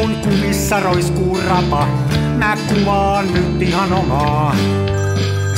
[0.00, 1.86] kun kumissa roiskuu rapa.
[2.38, 4.56] Mä kuvaan nyt ihan omaa.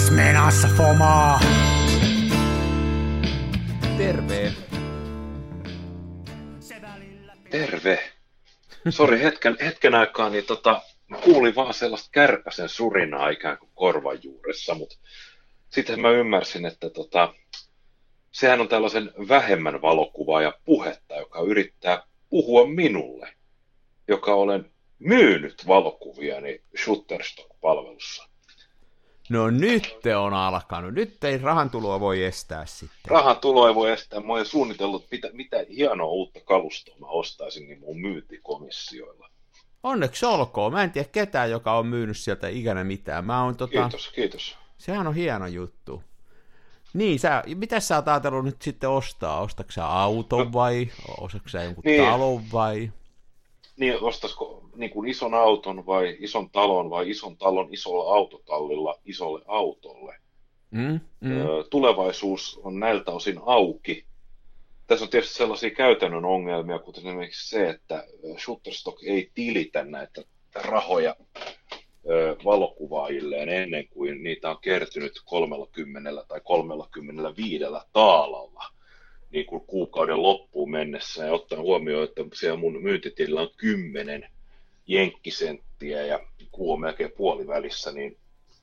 [0.07, 1.41] Smenassa fomaa.
[3.99, 4.53] Terve.
[7.51, 7.99] Terve.
[8.91, 10.83] Sori, hetken, hetken aikaa, niin tota,
[11.25, 14.97] kuulin vaan sellaista kärpäsen surinaa ikään kuin korvan juuressa, mutta
[15.71, 17.35] sitten mä ymmärsin, että tota,
[18.33, 23.32] sehän on tällaisen vähemmän valokuvaa puhetta, joka yrittää puhua minulle,
[24.13, 28.29] joka olen myynyt valokuviani Shutterstock-palvelussa.
[29.29, 30.95] No nyt te on alkanut.
[30.95, 33.11] Nyt ei rahan tuloa voi estää sitten.
[33.11, 34.21] Rahan tuloa ei voi estää.
[34.21, 39.29] Mä olen suunnitellut, mitä, mitä hienoa uutta kalustoa mä ostaisin niin mun myyntikomissioilla.
[39.83, 40.73] Onneksi olkoon.
[40.73, 43.25] Mä en tiedä ketään, joka on myynyt sieltä ikänä mitään.
[43.25, 43.81] Mä oon, tota...
[43.81, 44.57] Kiitos, kiitos.
[44.79, 46.03] Sehän on hieno juttu.
[46.95, 49.41] Niin, sä, mitä sä oot ajatellut nyt sitten ostaa?
[49.41, 50.89] Ostatko sä auton no, vai
[51.21, 52.93] ostatko sä jonkun niin, talon vai?
[53.83, 59.43] Niin, ostaisiko niin kuin ison auton vai ison talon vai ison talon isolla autotallilla isolle
[59.47, 60.17] autolle?
[60.71, 61.31] Mm, mm.
[61.71, 64.05] Tulevaisuus on näiltä osin auki.
[64.87, 68.05] Tässä on tietysti sellaisia käytännön ongelmia, kuten esimerkiksi se, että
[68.39, 70.23] Shutterstock ei tilitä näitä
[70.55, 71.17] rahoja
[72.45, 78.65] valokuvaajilleen ennen kuin niitä on kertynyt 30 tai 35 taalalla
[79.33, 84.31] niin kuin kuukauden loppuun mennessä ja ottaen huomioon, että siellä mun myyntitilillä on 10
[84.87, 88.17] jenkkisenttiä ja kuu on melkein puolivälissä, niin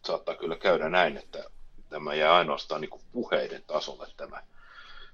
[0.06, 1.44] saattaa kyllä käydä näin, että
[1.90, 4.44] tämä jää ainoastaan niin kuin puheiden tasolle tämä.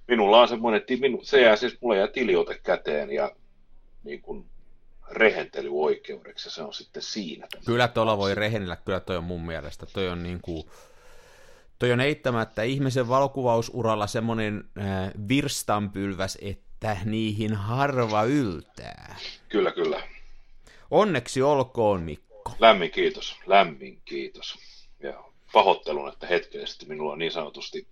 [0.08, 3.32] Minulla on semmoinen, että se jää siis, mulle jää tiliote käteen ja
[4.04, 4.46] niin kuin
[5.12, 7.48] rehentelyoikeudeksi ja se on sitten siinä.
[7.66, 10.64] Kyllä tuolla voi rehennellä, kyllä toi on mun mielestä, toi on niin kuin,
[11.80, 19.16] toi on eittämättä ihmisen valokuvausuralla semmoinen äh, virstanpylväs, että niihin harva yltää.
[19.50, 20.04] Kyllä, kyllä.
[20.92, 22.56] Onneksi olkoon, Mikko.
[22.60, 24.60] Lämmin kiitos, lämmin kiitos.
[25.00, 25.24] Ja
[25.54, 27.88] pahoittelun, että hetkellisesti minulla niin sanotusti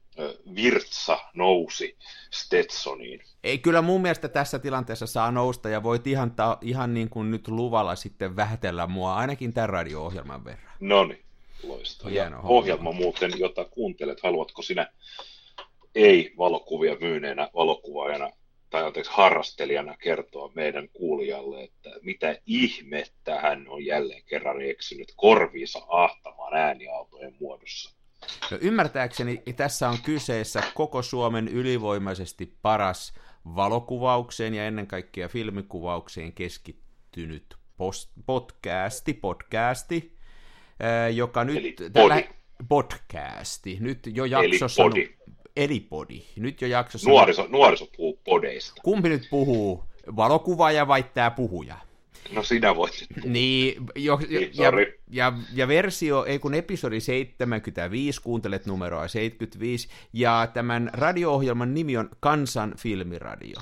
[0.55, 1.97] virtsa nousi
[2.31, 3.23] Stetsoniin.
[3.43, 7.31] Ei, kyllä mun mielestä tässä tilanteessa saa nousta ja voit ihan, ta, ihan niin kuin
[7.31, 10.73] nyt luvalla sitten vähätellä mua ainakin tämän radio-ohjelman verran.
[10.79, 11.22] No niin,
[11.63, 12.41] loistavaa.
[12.43, 14.91] ohjelma muuten, jota kuuntelet, haluatko sinä
[15.95, 18.29] ei-valokuvia myyneenä valokuvaajana
[18.69, 25.79] tai anteeksi, harrastelijana kertoa meidän kuulijalle, että mitä ihmettä hän on jälleen kerran eksynyt korviinsa
[25.87, 27.95] ahtamaan ääniautojen muodossa.
[28.51, 33.13] No ymmärtääkseni tässä on kyseessä koko Suomen ylivoimaisesti paras
[33.45, 40.12] valokuvaukseen ja ennen kaikkea filmikuvaukseen keskittynyt post- podcasti, podcasti,
[41.13, 41.57] joka nyt...
[41.57, 42.23] Eli tällä,
[42.67, 43.77] podcasti.
[43.79, 44.83] Nyt jo jaksossa...
[44.83, 45.09] Eli podi.
[45.55, 46.21] Eli podi.
[46.35, 47.09] Nyt jo jaksossa...
[47.09, 48.81] Nuoriso, nuoriso puhuu podeista.
[48.83, 49.83] Kumpi nyt puhuu?
[50.15, 51.75] Valokuvaaja vai tämä puhuja?
[52.31, 54.71] No sinä voit Niin, jo, niin ja,
[55.11, 62.09] ja, ja, versio, ei kun episodi 75, kuuntelet numeroa 75, ja tämän radio-ohjelman nimi on
[62.19, 63.59] Kansan filmiradio.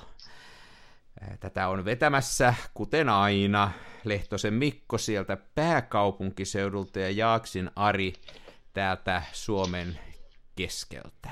[1.40, 3.72] Tätä on vetämässä, kuten aina,
[4.04, 8.14] Lehtosen Mikko sieltä pääkaupunkiseudulta ja Jaaksin Ari
[8.74, 10.00] täältä Suomen
[10.56, 11.30] keskeltä.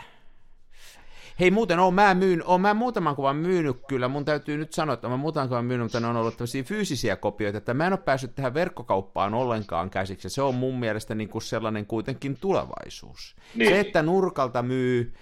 [1.39, 4.93] Hei muuten, oon mä, myyn, oon mä muutaman kuvan myynyt kyllä, mun täytyy nyt sanoa,
[4.93, 7.93] että mä muutaman kuvan myynyt, mutta ne on ollut tämmöisiä fyysisiä kopioita, että mä en
[7.93, 13.35] ole päässyt tähän verkkokauppaan ollenkaan käsiksi, se on mun mielestä niin kuin sellainen kuitenkin tulevaisuus.
[13.55, 13.69] Niin.
[13.69, 15.13] Se, että nurkalta myy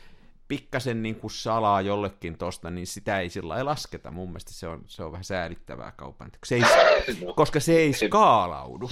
[0.48, 4.12] pikkasen niin kuin salaa jollekin tosta, niin sitä ei sillä ei lasketa.
[4.12, 6.62] Mun mielestä se on, se on vähän säälittävää kaupan, se ei,
[7.26, 7.34] no.
[7.34, 8.90] koska se ei skaalaudu.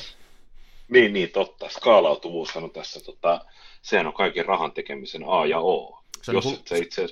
[0.90, 1.70] Niin, niin, totta.
[1.70, 3.46] Skaalautuvuus on tässä, tota,
[3.82, 6.02] sehän on kaiken rahan tekemisen A ja O.
[6.22, 7.08] Se Jos hu- se itse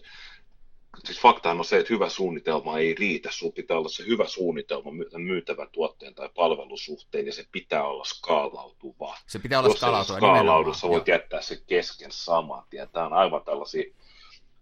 [1.06, 3.30] siis faktahan on se, että hyvä suunnitelma ei riitä.
[3.32, 9.18] Sinulla pitää olla se hyvä suunnitelma myytävän tuotteen tai palvelusuhteen, ja se pitää olla skaalautuva.
[9.28, 10.18] Se pitää olla skaalautuva.
[10.18, 12.90] Jos skaalaudu, sä voit jättää se kesken saman tien.
[12.90, 13.84] Tämä on aivan tällaisia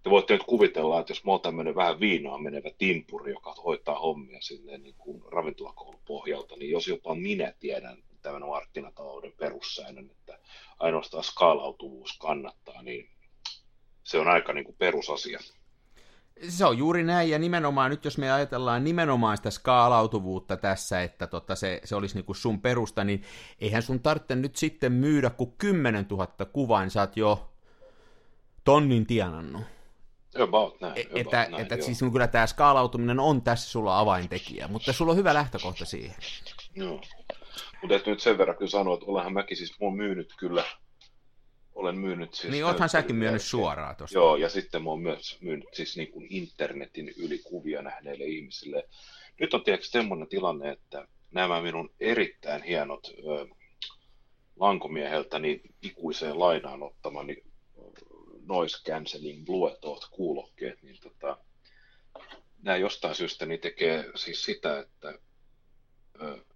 [0.04, 4.00] te voitte nyt kuvitella, että jos mä oon tämmöinen vähän viinaa menevä timpuri, joka hoitaa
[4.00, 10.40] hommia silleen niin kuin ravintolakoulun pohjalta, niin jos jopa minä tiedän tämän markkinatalouden perussäännön, että
[10.80, 13.10] ainoastaan skaalautuvuus kannattaa, niin
[14.04, 15.40] se on aika niin kuin perusasia.
[16.50, 21.28] Se on juuri näin, ja nimenomaan nyt jos me ajatellaan nimenomaan sitä skaalautuvuutta tässä, että
[21.28, 23.24] tota se, se olisi niin kuin sun perusta, niin
[23.60, 27.52] eihän sun tarvitse nyt sitten myydä kuin 10 000 kuvaa, niin sä oot jo
[28.64, 29.62] tonnin tienannut.
[30.40, 34.68] About näin, e- about että, näin, että siis kyllä tämä skaalautuminen on tässä sulla avaintekijä,
[34.68, 36.16] mutta sulla on hyvä lähtökohta siihen.
[36.76, 37.02] Joo.
[37.82, 40.64] Mutta nyt sen verran kyllä sanoa, että olenhan mäkin siis mun myynyt kyllä
[41.76, 42.52] olen myynyt siis...
[42.52, 44.18] Niin, oothan säkin myynyt suoraan tuosta.
[44.18, 48.88] Joo, ja sitten mä oon myös myynyt siis niin kuin internetin yli kuvia nähneille ihmisille.
[49.40, 53.48] Nyt on tietysti semmoinen tilanne, että nämä minun erittäin hienot ö,
[54.56, 57.44] lankomieheltäni ikuiseen lainaan ottamani
[58.46, 61.38] noise cancelling Bluetooth kuulokkeet, niin tota,
[62.62, 65.20] nämä jostain syystä niin tekee siis sitä, että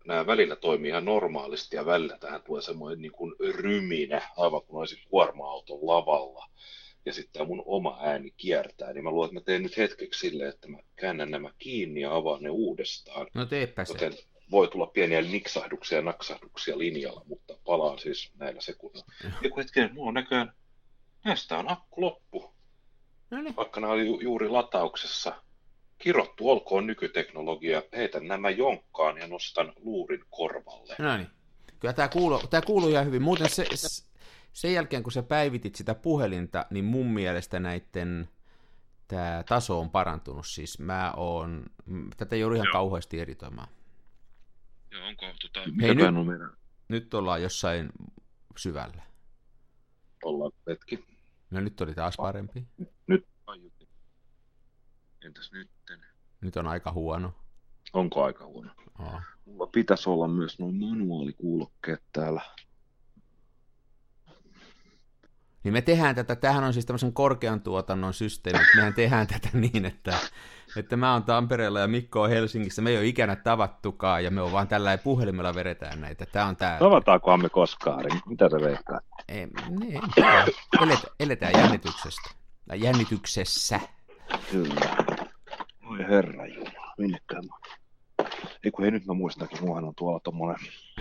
[0.05, 4.79] nämä välillä toimii ihan normaalisti ja välillä tähän tulee semmoinen niin kuin ryminä, aivan kuin
[4.79, 6.49] olisi kuorma-auton lavalla.
[7.05, 10.19] Ja sitten tämä mun oma ääni kiertää, niin mä luulen, että mä teen nyt hetkeksi
[10.19, 13.27] silleen, että mä käännän nämä kiinni ja avaan ne uudestaan.
[13.33, 13.93] No teepä se.
[13.93, 14.13] Joten
[14.51, 19.05] voi tulla pieniä niksahduksia ja naksahduksia linjalla, mutta palaan siis näillä sekunnilla.
[19.43, 20.53] Joku hetken, mulla on näköjään,
[21.25, 22.55] näistä on akku loppu.
[23.29, 23.55] No niin.
[23.55, 25.41] Vaikka nämä oli ju- juuri latauksessa
[25.97, 30.95] kirottu olkoon nykyteknologia, heitän nämä jonkkaan ja nostan luurin korvalle.
[30.99, 31.27] No niin.
[31.79, 33.21] Kyllä tämä kuuluu, tämä kuuluu ihan hyvin.
[33.21, 33.65] Muuten se,
[34.53, 38.29] sen jälkeen, kun sä päivitit sitä puhelinta, niin mun mielestä näiden
[39.07, 40.47] tämä taso on parantunut.
[40.47, 41.65] Siis mä oon,
[42.17, 42.73] tätä joudun ihan Joo.
[42.73, 43.67] kauheasti eritoimaan.
[44.91, 46.05] Joo, onko tota, Hei, nyt,
[46.87, 47.89] nyt ollaan jossain
[48.57, 49.01] syvällä.
[50.23, 51.14] Ollaan hetki.
[51.51, 52.67] No nyt oli taas parempi.
[53.07, 53.27] Nyt
[55.25, 56.05] Entäs nytten?
[56.41, 57.33] Nyt on aika huono.
[57.93, 58.71] Onko aika huono?
[58.99, 59.21] Oh.
[59.45, 62.41] Mulla pitäisi olla myös noin manuaalikuulokkeet täällä.
[65.63, 69.85] Niin me tehdään tätä, tämähän on siis tämmöisen korkean tuotannon systeemi, mehän tehdään tätä niin,
[69.85, 70.19] että,
[70.77, 74.41] että mä oon Tampereella ja Mikko on Helsingissä, me ei ole ikänä tavattukaan ja me
[74.41, 76.25] on vaan tällä puhelimella vedetään näitä.
[76.25, 76.79] Tämä on tää...
[76.79, 79.03] Tavataankohan me koskaan, mitä sä veikkaat?
[79.27, 79.47] Ei,
[79.79, 80.01] niin,
[80.81, 82.29] eletään, eletään jännityksestä.
[82.75, 83.79] Jännityksessä.
[84.51, 84.95] Kyllä.
[85.89, 87.55] Oi herra Jumala, minnekään mä...
[88.63, 90.57] Ei kun ei nyt mä muistakin, muahan on tuolla tommonen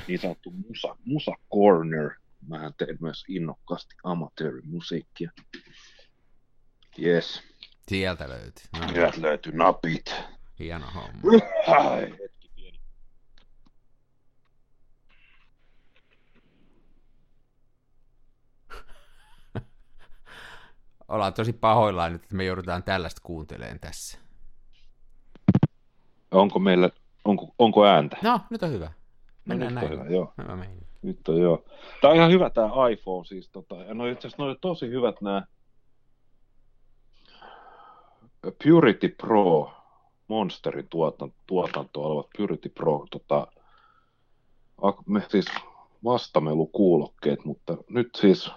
[0.08, 2.10] niin sanottu musa, musa corner.
[2.48, 5.30] Mähän teen myös innokkaasti amatöörimusiikkia.
[7.02, 7.42] Yes.
[7.88, 8.64] Sieltä löytyy.
[8.80, 8.88] No.
[8.88, 10.14] Sieltä löytyy napit.
[10.58, 11.20] Hieno homma.
[11.66, 12.14] Ai,
[12.56, 12.80] pieni.
[21.08, 24.18] Ollaan tosi pahoillaan, että me joudutaan tällaista kuuntelemaan tässä.
[26.30, 26.90] Onko meillä,
[27.24, 28.16] onko, onko ääntä?
[28.22, 28.92] No, nyt on hyvä.
[29.44, 30.00] Mennään no, nyt näin.
[30.00, 30.32] On hyvä, joo.
[30.42, 30.56] Hyvä
[31.04, 31.64] nyt on joo.
[32.00, 33.48] Tämä on ihan hyvä tämä iPhone siis.
[33.48, 35.42] Tota, ja no itse asiassa tosi hyvät nämä
[38.64, 39.72] Purity Pro,
[40.28, 43.46] Monsterin tuotanto, tuotanto olevat Purity Pro, tota,
[45.06, 45.46] me siis
[46.04, 48.50] vastamelukuulokkeet, mutta nyt siis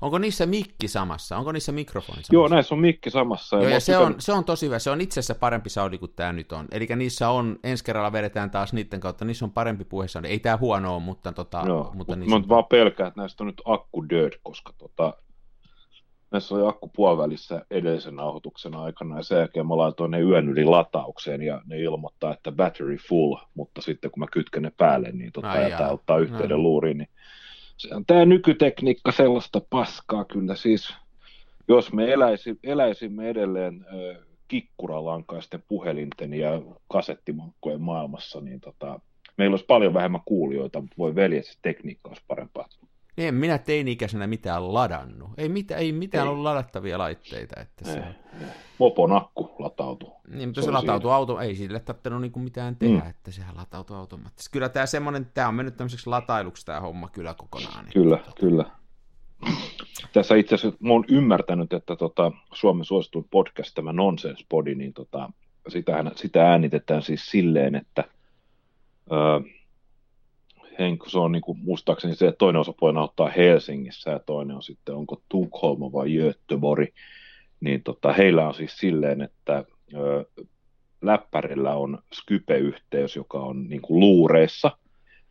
[0.00, 1.36] Onko niissä mikki samassa?
[1.36, 2.34] Onko niissä mikrofoni samassa?
[2.34, 3.56] Joo, näissä on mikki samassa.
[3.56, 4.78] Ja, Joo, ja se, on, se on tosi hyvä.
[4.78, 6.66] Se on itse asiassa parempi saudi kuin tämä nyt on.
[6.70, 10.28] Eli niissä on, ensi kerralla vedetään taas niiden kautta, niissä on parempi puhesaudi.
[10.28, 12.38] Ei tämä huono ole, mutta, tota, Joo, mutta niissä...
[12.38, 15.14] Mä vaan pelkään, että näistä on nyt akku dead, koska tota,
[16.34, 20.64] näissä oli akku puolivälissä edellisen nauhoituksen aikana, ja sen jälkeen mä laitoin ne yön yli
[20.64, 25.32] lataukseen, ja ne ilmoittaa, että battery full, mutta sitten kun mä kytken ne päälle, niin
[25.32, 26.62] tota, ja tämä ottaa yhteyden no.
[26.62, 27.08] luuriin, niin
[27.76, 30.54] se on tämä nykytekniikka sellaista paskaa kyllä.
[30.54, 30.94] Siis
[31.68, 34.14] jos me eläisi, eläisimme edelleen ö,
[34.48, 39.00] kikkuralankaisten puhelinten ja kasettimankkojen maailmassa, niin tota,
[39.36, 42.68] meillä olisi paljon vähemmän kuulijoita, mutta voi veljet, se tekniikka olisi parempaa.
[43.16, 45.30] Niin, en minä teini-ikäisenä mitään ladannut.
[45.38, 46.30] Ei, mitään, ei mitään ei.
[46.30, 47.60] ollut ladattavia laitteita.
[47.60, 47.98] Että se...
[47.98, 48.46] Ei.
[48.78, 50.12] Mopon akku latautuu.
[50.28, 53.10] Niin, mutta se, se latautuu auto, ei sille tarvinnut niinku mitään tehdä, mm.
[53.10, 54.52] että sehän latautuu automaattisesti.
[54.52, 57.84] Kyllä tämä semmoinen, tämä on mennyt tämmöiseksi latailuksi tämä homma kyllä kokonaan.
[57.84, 58.40] Niin kyllä, tota...
[58.40, 58.64] kyllä.
[60.12, 64.92] Tässä itse asiassa mä oon ymmärtänyt, että tota, Suomen suosituin podcast, tämä Nonsense Body, niin
[64.92, 65.32] tota,
[65.68, 68.04] sitä, sitä äänitetään siis silleen, että
[69.12, 69.40] öö,
[70.78, 74.62] Henk, se on niin kuin, muistaakseni se, että toinen osapuoli ottaa Helsingissä ja toinen on
[74.62, 76.88] sitten, onko Tukholma vai Göteborg,
[77.60, 79.64] niin tota, heillä on siis silleen, että
[79.94, 80.24] ö,
[81.02, 84.70] läppärillä on Skype-yhteys, joka on niin kuin luureissa,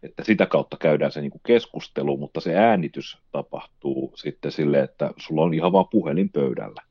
[0.03, 5.11] että sitä kautta käydään se niin kuin keskustelu, mutta se äänitys tapahtuu sitten silleen, että
[5.17, 6.81] sulla on ihan vaan puhelin pöydällä.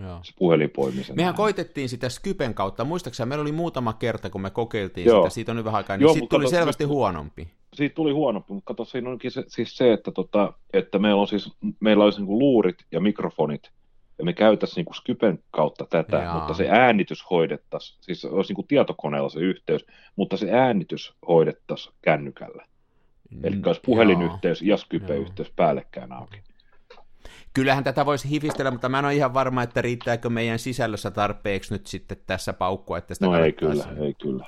[0.00, 0.20] Joo.
[0.22, 1.16] Se puhelinpoimisen.
[1.16, 1.36] Mehän ääni.
[1.36, 2.84] koitettiin sitä Skypen kautta.
[2.84, 5.22] Muistaakseni meillä oli muutama kerta, kun me kokeiltiin Joo.
[5.22, 5.34] sitä.
[5.34, 5.96] Siitä on nyt vähän aikaa.
[5.96, 9.92] Niin sitten tuli selvästi huonompi siitä tuli huonompi, mutta kato, siinä onkin se, siis se,
[9.92, 13.70] että, tota, että meillä, on siis, meillä olisi niin luurit ja mikrofonit,
[14.18, 16.34] ja me käytäisiin niin kuin Skypen kautta tätä, Jaa.
[16.34, 19.86] mutta se äänitys hoidettaisiin, siis olisi niin kuin tietokoneella se yhteys,
[20.16, 22.64] mutta se äänitys hoidettaisiin kännykällä.
[23.30, 26.42] Mm, Eli olisi puhelinyhteys ja Skype-yhteys päällekkäin auki.
[27.54, 31.74] Kyllähän tätä voisi hifistellä, mutta mä en ole ihan varma, että riittääkö meidän sisällössä tarpeeksi
[31.74, 34.46] nyt sitten tässä paukkua, että sitä No ei kyllä, ei kyllä.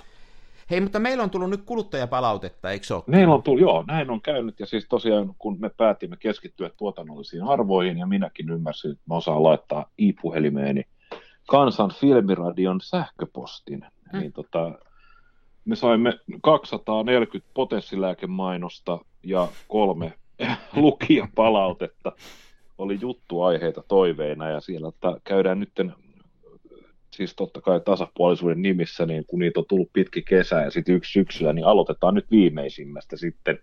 [0.71, 3.03] Hei, mutta meillä on tullut nyt kuluttajapalautetta, eikö se ole?
[3.07, 4.61] Meillä on tullut, joo, näin on käynyt.
[4.61, 9.43] Ja siis tosiaan, kun me päätimme keskittyä tuotannollisiin arvoihin, ja minäkin ymmärsin, että mä osaan
[9.43, 10.85] laittaa i-puhelimeeni
[11.47, 14.21] kansan filmiradion sähköpostin, hmm.
[14.21, 14.73] niin tota,
[15.65, 20.13] me saimme 240 potenssilääkemainosta ja kolme
[20.77, 22.13] lukijapalautetta.
[22.79, 25.71] Oli juttuaiheita toiveina ja siellä että käydään nyt
[27.17, 31.13] siis totta kai tasapuolisuuden nimissä, niin kun niitä on tullut pitki kesä ja sitten yksi
[31.13, 33.59] syksyllä, niin aloitetaan nyt viimeisimmästä sitten,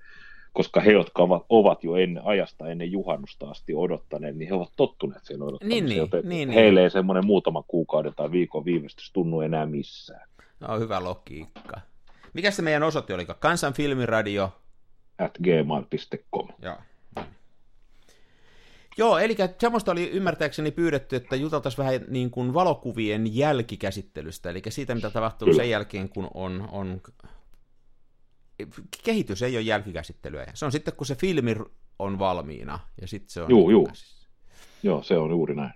[0.54, 4.72] koska he, jotka ovat, ovat jo ennen, ajasta ennen juhannusta asti odottaneet, niin he ovat
[4.76, 6.84] tottuneet siihen odottamiseen, niin, niin, niin, heille niin.
[6.84, 10.30] ei semmoinen muutama kuukauden tai viikon viivästys tunnu enää missään.
[10.60, 11.82] No hyvä logiikka.
[12.34, 13.26] Mikä se meidän osoite oli?
[13.40, 14.52] Kansan filmiradio?
[15.18, 16.48] At gmail.com.
[16.62, 16.76] Joo.
[18.98, 24.96] Joo, eli semmoista oli ymmärtääkseni pyydetty, että juteltaisiin vähän niin kuin valokuvien jälkikäsittelystä, eli siitä,
[24.96, 25.58] mitä tapahtuu Kyllä.
[25.64, 27.02] sen jälkeen, kun on, on...
[29.04, 30.46] Kehitys ei ole jälkikäsittelyä.
[30.54, 31.56] Se on sitten, kun se filmi
[32.00, 33.50] on valmiina, ja sitten se on...
[33.50, 33.88] Joo, joo.
[34.84, 35.74] Joo, se on juuri näin.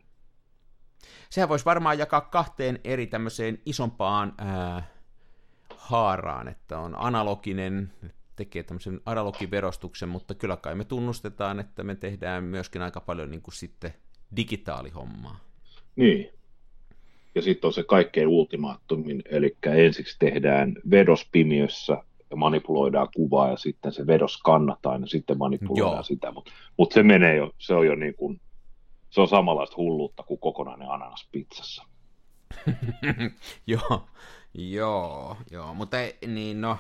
[1.30, 4.88] Sehän voisi varmaan jakaa kahteen eri tämmöiseen isompaan ää,
[5.78, 7.94] haaraan, että on analoginen
[8.36, 13.42] tekee tämmöisen analogiverostuksen, mutta kyllä kai me tunnustetaan, että me tehdään myöskin aika paljon niin
[13.42, 13.94] kuin sitten
[14.36, 15.40] digitaalihommaa.
[15.96, 16.30] Niin.
[17.36, 21.98] Ja sitten on se kaikkein ultimaattumin, eli ensiksi tehdään vedospimiössä
[22.32, 26.04] ja manipuloidaan kuvaa ja sitten se vedos kannataan ja sitten manipuloidaan Joo.
[26.04, 28.42] sitä, mutta mut se menee jo, se on jo niin kuin,
[29.10, 31.84] se on samanlaista hulluutta kuin kokonainen ananas pizzassa.
[33.68, 34.08] joo,
[34.54, 36.78] joo, joo, mutta ei, niin no,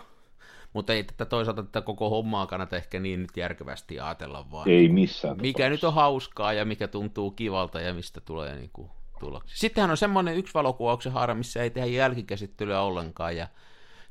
[0.75, 4.69] mutta ei tätä toisaalta tätä koko hommaa kannata ehkä niin nyt järkevästi ajatella vaan.
[4.69, 5.37] Ei missään.
[5.37, 5.69] Mikä tapauksessa.
[5.69, 8.89] nyt on hauskaa ja mikä tuntuu kivalta ja mistä tulee niin kuin
[9.19, 9.59] tuloksi.
[9.59, 13.47] Sittenhän on semmoinen yksi valokuvauksen haara, missä ei tehdä jälkikäsittelyä ollenkaan ja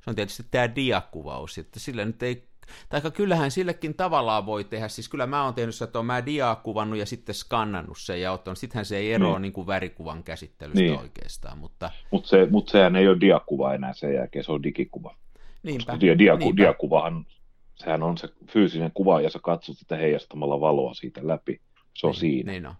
[0.01, 2.49] se on tietysti tämä diakuvaus, että sillä nyt ei
[2.89, 6.57] tai kyllähän sillekin tavallaan voi tehdä, siis kyllä mä oon tehnyt että on mä diaa
[6.57, 9.43] kuvannut ja sitten skannannut sen ja ottanut, sittenhän se ei eroa niin.
[9.43, 10.99] niin kuin värikuvan käsittelystä niin.
[10.99, 11.59] oikeastaan.
[11.59, 15.17] Mutta Mut se, mut sehän ei ole diakuva enää sen jälkeen, se on digikuva.
[15.65, 16.01] Niinpä.
[16.01, 16.57] Dia, dia, niinpä.
[16.57, 17.27] Diakuvahan,
[17.75, 21.61] sehän on se fyysinen kuva ja sä katsot sitä heijastamalla valoa siitä läpi.
[21.95, 22.53] Se on niin, siinä.
[22.53, 22.75] Niin on.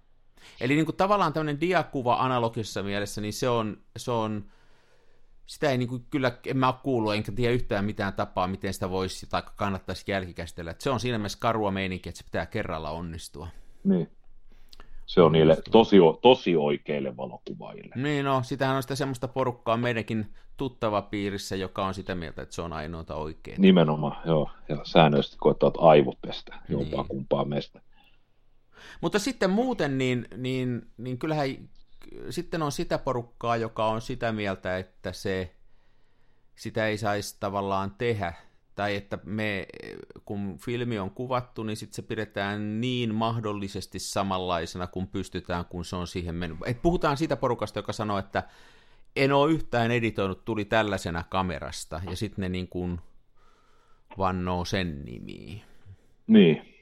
[0.61, 4.45] Eli niin kuin tavallaan tämmöinen diakuva analogisessa mielessä, niin se on, se on
[5.47, 8.75] sitä ei niin kuin, kyllä, en mä ole kuullut, enkä tiedä yhtään mitään tapaa, miten
[8.75, 10.71] sitä voisi tai kannattaisi jälkikäsitellä.
[10.71, 13.49] Että se on siinä mielessä karua meininki, että se pitää kerralla onnistua.
[13.85, 14.09] Niin.
[15.07, 17.95] Se on niille tosi, tosi oikeille valokuvaajille.
[17.97, 22.55] Niin no, sitähän on sitä semmoista porukkaa meidänkin tuttava piirissä, joka on sitä mieltä, että
[22.55, 23.63] se on ainoata oikein.
[23.63, 24.51] Nimenomaan, joo.
[24.69, 27.09] Ja säännöllisesti koettavat aivopestä jompaa niin.
[27.09, 27.81] kumpaa meistä.
[29.01, 31.49] Mutta sitten muuten, niin, niin, niin kyllähän
[32.31, 35.55] sitten on sitä porukkaa, joka on sitä mieltä, että se,
[36.55, 38.33] sitä ei saisi tavallaan tehdä
[38.75, 39.67] tai että me,
[40.25, 45.97] kun filmi on kuvattu, niin sitten se pidetään niin mahdollisesti samanlaisena, kun pystytään, kun se
[45.97, 46.59] on siihen mennyt.
[46.67, 48.43] Et puhutaan siitä porukasta, joka sanoo, että
[49.17, 53.01] en ole yhtään editoinut, tuli tällaisena kamerasta, ja sitten ne niin kuin
[54.19, 55.63] vannoo sen nimiin.
[56.27, 56.75] Niin,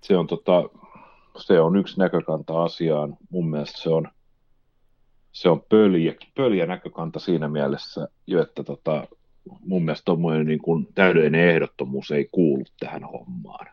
[0.00, 0.62] se on, tota,
[1.36, 3.16] se on yksi näkökanta asiaan.
[3.30, 4.08] Mun mielestä se on,
[5.32, 8.08] se on pöljä, pöljä näkökanta siinä mielessä,
[8.42, 9.08] että tota,
[9.60, 13.66] mun mielestä tuommoinen niin kuin täydellinen ehdottomuus ei kuulu tähän hommaan.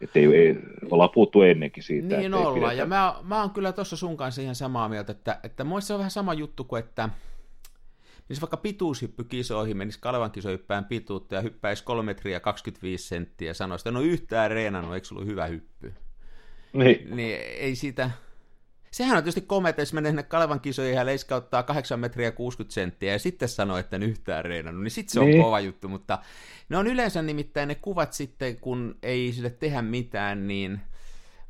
[0.00, 0.58] Että ei, ei,
[0.90, 2.16] ollaan puhuttu ennenkin siitä.
[2.16, 2.72] Niin ollaan, pidetä...
[2.72, 5.98] ja mä, mä oon kyllä tuossa sun kanssa ihan samaa mieltä, että, että se on
[5.98, 7.08] vähän sama juttu kuin, että
[8.28, 13.88] jos vaikka pituushyppykisoihin menisi Kalevan kisohyppään pituutta ja hyppäisi 3 metriä 25 senttiä ja sanoisi,
[13.88, 15.94] että ole yhtään reenannut, eikö sulla hyvä hyppy?
[16.72, 17.16] Niin.
[17.16, 18.10] niin ei siitä,
[18.90, 23.12] Sehän on tietysti komea, jos menee sinne Kalevan kisoihin ja leiskauttaa 8 metriä 60 senttiä
[23.12, 25.42] ja sitten sanoo, että en yhtään reenannut, niin sitten se on niin.
[25.42, 26.18] kova juttu, mutta
[26.68, 30.80] ne on yleensä nimittäin ne kuvat sitten, kun ei sille tehdä mitään, niin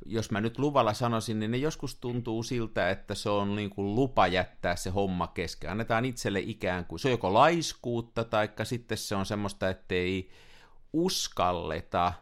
[0.06, 3.94] jos mä nyt luvalla sanoisin, niin ne joskus tuntuu siltä, että se on niin kuin
[3.94, 5.70] lupa jättää se homma kesken.
[5.70, 10.30] Annetaan itselle ikään kuin, se on joko laiskuutta, tai sitten se on semmoista, että ei
[10.92, 12.12] uskalleta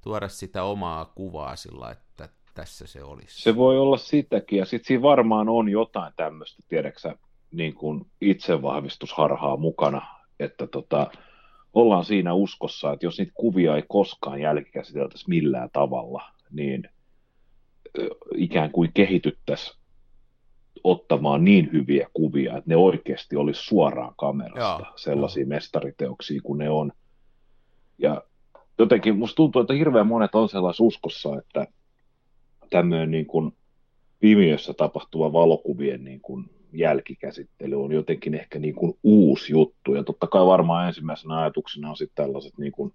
[0.00, 3.42] tuoda sitä omaa kuvaa sillä, että tässä se olisi.
[3.42, 7.14] Se voi olla sitäkin, ja sitten siinä varmaan on jotain tämmöistä, tiedäksä,
[7.52, 10.02] niin kuin itsevahvistusharhaa mukana,
[10.40, 11.10] että tota,
[11.72, 16.88] ollaan siinä uskossa, että jos niitä kuvia ei koskaan jälkikäsiteltäisi millään tavalla, niin
[18.34, 19.78] ikään kuin kehityttäisiin
[20.84, 25.48] ottamaan niin hyviä kuvia, että ne oikeasti olisi suoraan kamerasta Joo, sellaisia jo.
[25.48, 26.92] mestariteoksia kuin ne on.
[27.98, 28.22] Ja
[28.78, 31.66] jotenkin musta tuntuu, että hirveän monet on sellaisessa uskossa, että
[32.70, 33.52] tämmöinen niin kuin
[34.20, 39.94] pimiössä tapahtuva valokuvien niin kuin jälkikäsittely on jotenkin ehkä niin kuin uusi juttu.
[39.94, 42.92] Ja totta kai varmaan ensimmäisenä ajatuksena on sitten tällaiset, niin kuin,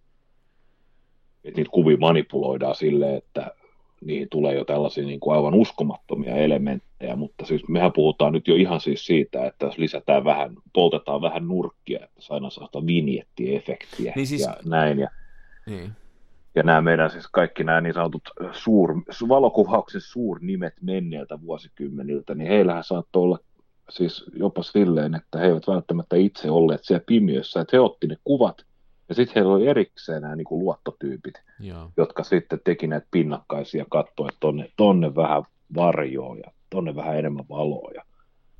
[1.44, 3.52] että niitä kuvia manipuloidaan silleen, että
[4.02, 8.56] niihin tulee jo tällaisia niin kuin aivan uskomattomia elementtejä, mutta siis mehän puhutaan nyt jo
[8.56, 14.28] ihan siis siitä, että jos lisätään vähän, poltetaan vähän nurkkia, että saadaan sellaista vinjettiefektiä niin
[14.28, 14.42] siis...
[14.42, 15.00] ja näin.
[15.00, 15.08] Ja,
[15.66, 15.92] niin.
[16.56, 22.84] Ja nämä meidän siis kaikki nämä niin sanotut suur, valokuvauksen suurnimet menneiltä vuosikymmeniltä, niin heillähän
[22.84, 23.40] saattoi olla
[23.90, 28.18] siis jopa silleen, että he eivät välttämättä itse olleet siellä pimiössä, että he otti ne
[28.24, 28.66] kuvat,
[29.10, 31.90] ja sitten heillä oli erikseen nämä niin kuin luottotyypit, Joo.
[31.98, 35.44] jotka sitten teki näitä pinnakkaisia kattoja, että tonne, tonne vähän
[35.76, 37.92] varjoa ja tonne vähän enemmän valoa.
[37.96, 38.04] Ja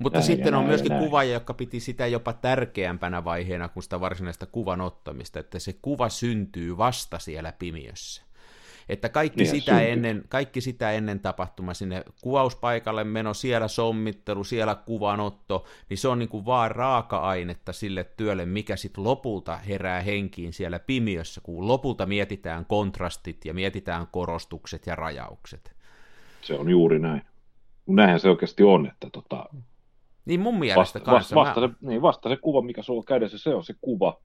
[0.04, 1.04] Mutta näin, sitten on näin, myöskin näin.
[1.04, 6.10] kuvaajia, jotka piti sitä jopa tärkeämpänä vaiheena kuin sitä varsinaista kuvan ottamista, että se kuva
[6.10, 8.24] syntyy vasta siellä pimiössä.
[8.90, 14.76] Että kaikki, niin, sitä ennen, kaikki sitä ennen tapahtuma sinne kuvauspaikalle meno, siellä sommittelu, siellä
[14.76, 20.54] kuvanotto, niin se on niin kuin vaan raaka-ainetta sille työlle, mikä sitten lopulta herää henkiin
[20.54, 25.76] siellä pimiössä, kun lopulta mietitään kontrastit ja mietitään korostukset ja rajaukset.
[26.42, 27.22] Se on juuri näin.
[27.88, 29.46] Näinhän se oikeasti on, että tota,
[30.26, 31.36] niin mun mielestä vasta, kanssa.
[31.36, 31.68] Vasta, mä...
[31.68, 34.22] se, niin vasta se kuva, mikä sulla on kädessä, se on se kuva,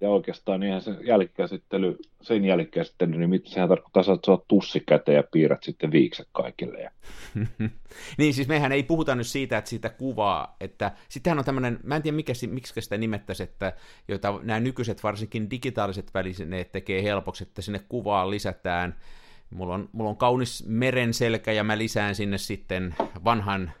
[0.00, 5.22] ja oikeastaan niinhän se jälkikäsittely, sen jälkikäsittely, niin sehän tarkoittaa, että saat tussi käteen ja
[5.32, 6.80] piirrät sitten viikset kaikille.
[6.80, 6.90] Ja...
[8.18, 11.96] niin, siis mehän ei puhuta nyt siitä, että siitä kuvaa, että sittenhän on tämmöinen, mä
[11.96, 13.72] en tiedä mikä, miksi sitä nimettäisi, että
[14.08, 18.96] joita nämä nykyiset varsinkin digitaaliset välineet tekee helpoksi, että sinne kuvaan lisätään,
[19.50, 23.72] mulla on, mulla on kaunis merenselkä ja mä lisään sinne sitten vanhan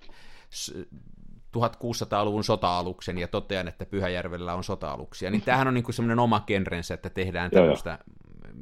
[1.56, 6.40] 1600-luvun sota-aluksen ja totean, että Pyhäjärvellä on sota-aluksia, niin tämähän on niin kuin semmoinen oma
[6.40, 7.98] genrensä, että tehdään tämmöistä,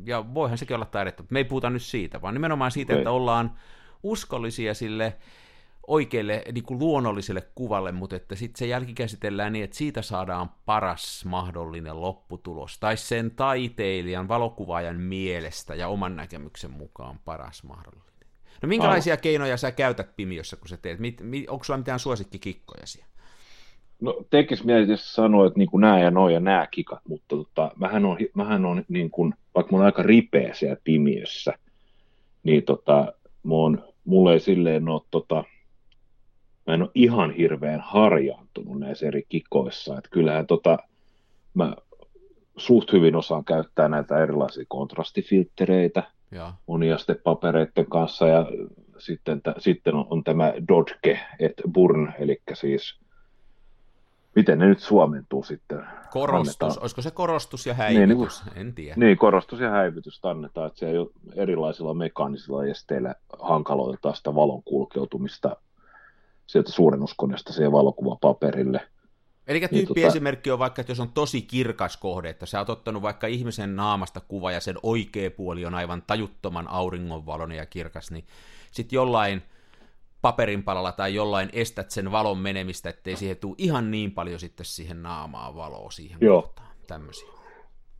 [0.04, 2.98] ja voihan sekin olla taidetta, mutta me ei puhuta nyt siitä, vaan nimenomaan siitä, ei.
[2.98, 3.54] että ollaan
[4.02, 5.16] uskollisia sille
[5.86, 11.24] oikealle niin kuin luonnolliselle kuvalle, mutta että sitten se jälkikäsitellään niin, että siitä saadaan paras
[11.24, 18.03] mahdollinen lopputulos, tai sen taiteilijan, valokuvaajan mielestä ja oman näkemyksen mukaan paras mahdollinen.
[18.64, 19.22] No minkälaisia Aivan.
[19.22, 20.98] keinoja sä käytät Pimiössä, kun sä teet?
[20.98, 23.10] Mit, mit, onko sulla mitään suosikkikikkoja siellä?
[24.00, 27.70] No tekis mieli sanoa, että niin kuin nämä ja noin ja nämä kikat, mutta tota,
[27.76, 31.52] mähän on, mähän on niin kuin, vaikka mä oon aika ripeä siellä Pimiössä,
[32.42, 33.12] niin tota,
[33.50, 35.44] on, mulle ei silleen ole tota,
[36.66, 40.78] mä en ole ihan hirveän harjaantunut näissä eri kikoissa, että kyllähän tota,
[41.54, 41.76] mä
[42.56, 46.02] suht hyvin osaan käyttää näitä erilaisia kontrastifilttereitä,
[46.66, 48.46] moniastepapereiden kanssa ja
[48.98, 52.98] sitten, t- sitten on, on tämä Dodge et Burn, eli siis
[54.34, 55.80] miten ne nyt suomentuu sitten?
[56.10, 56.82] Korostus, annetaan.
[56.82, 58.94] olisiko se korostus ja häivytys, niin, niin, en tiedä.
[58.96, 60.96] Niin, korostus ja häivytys annetaan, että se ei
[61.36, 65.56] erilaisilla mekaanisilla esteillä hankaloitetaan sitä valon kulkeutumista
[66.46, 68.80] sieltä suurennuskoneesta siihen valokuvapaperille–
[69.46, 70.54] Eli niin, tyyppiesimerkki tota...
[70.54, 74.20] on vaikka, että jos on tosi kirkas kohde, että sä oot ottanut vaikka ihmisen naamasta
[74.20, 78.24] kuva ja sen oikea puoli on aivan tajuttoman auringonvalon ja kirkas, niin
[78.70, 79.42] sitten jollain
[80.22, 85.02] paperinpalalla tai jollain estät sen valon menemistä, ettei siihen tule ihan niin paljon sitten siihen
[85.02, 86.42] naamaan valoa siihen Joo.
[86.42, 86.68] kohtaan.
[86.86, 87.28] Tämmöisiä.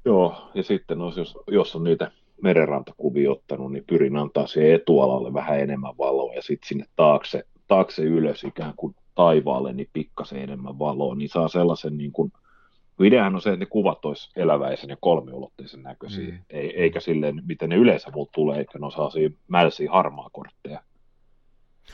[0.04, 2.10] Joo, ja sitten jos, jos on niitä
[2.42, 8.02] merenrantakuvia ottanut, niin pyrin antaa siihen etualalle vähän enemmän valoa ja sitten sinne taakse, taakse
[8.02, 12.32] ylös ikään kuin taivaalle niin pikkasen enemmän valoa, niin saa sellaisen niin kuin,
[13.00, 16.38] ideahan on se, että ne kuvat olisi eläväisen ja kolmiulotteisen näköisiä, mm.
[16.50, 19.10] Ei, eikä silleen, miten ne yleensä muut tulee, eikä ne osaa
[19.48, 20.82] mälsiä harmaa kortteja.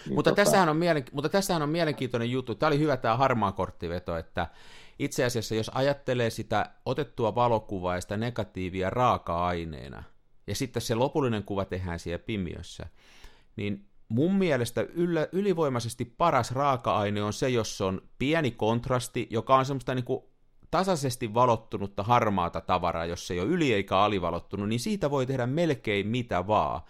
[0.06, 0.42] Niin mutta, tota...
[0.42, 1.04] tässähän on mielen...
[1.12, 2.54] mutta tässähän on mielenkiintoinen juttu.
[2.54, 4.46] Tämä oli hyvä tämä harmaa korttiveto, että
[4.98, 10.02] itse asiassa jos ajattelee sitä otettua valokuvaa ja sitä negatiivia raaka-aineena,
[10.46, 12.86] ja sitten se lopullinen kuva tehdään siellä pimiössä,
[13.56, 19.64] niin mun mielestä yllä, ylivoimaisesti paras raaka-aine on se, jos on pieni kontrasti, joka on
[19.64, 20.24] semmoista niin kuin
[20.70, 25.46] tasaisesti valottunutta harmaata tavaraa, jos se ei ole yli eikä alivalottunut, niin siitä voi tehdä
[25.46, 26.80] melkein mitä vaan.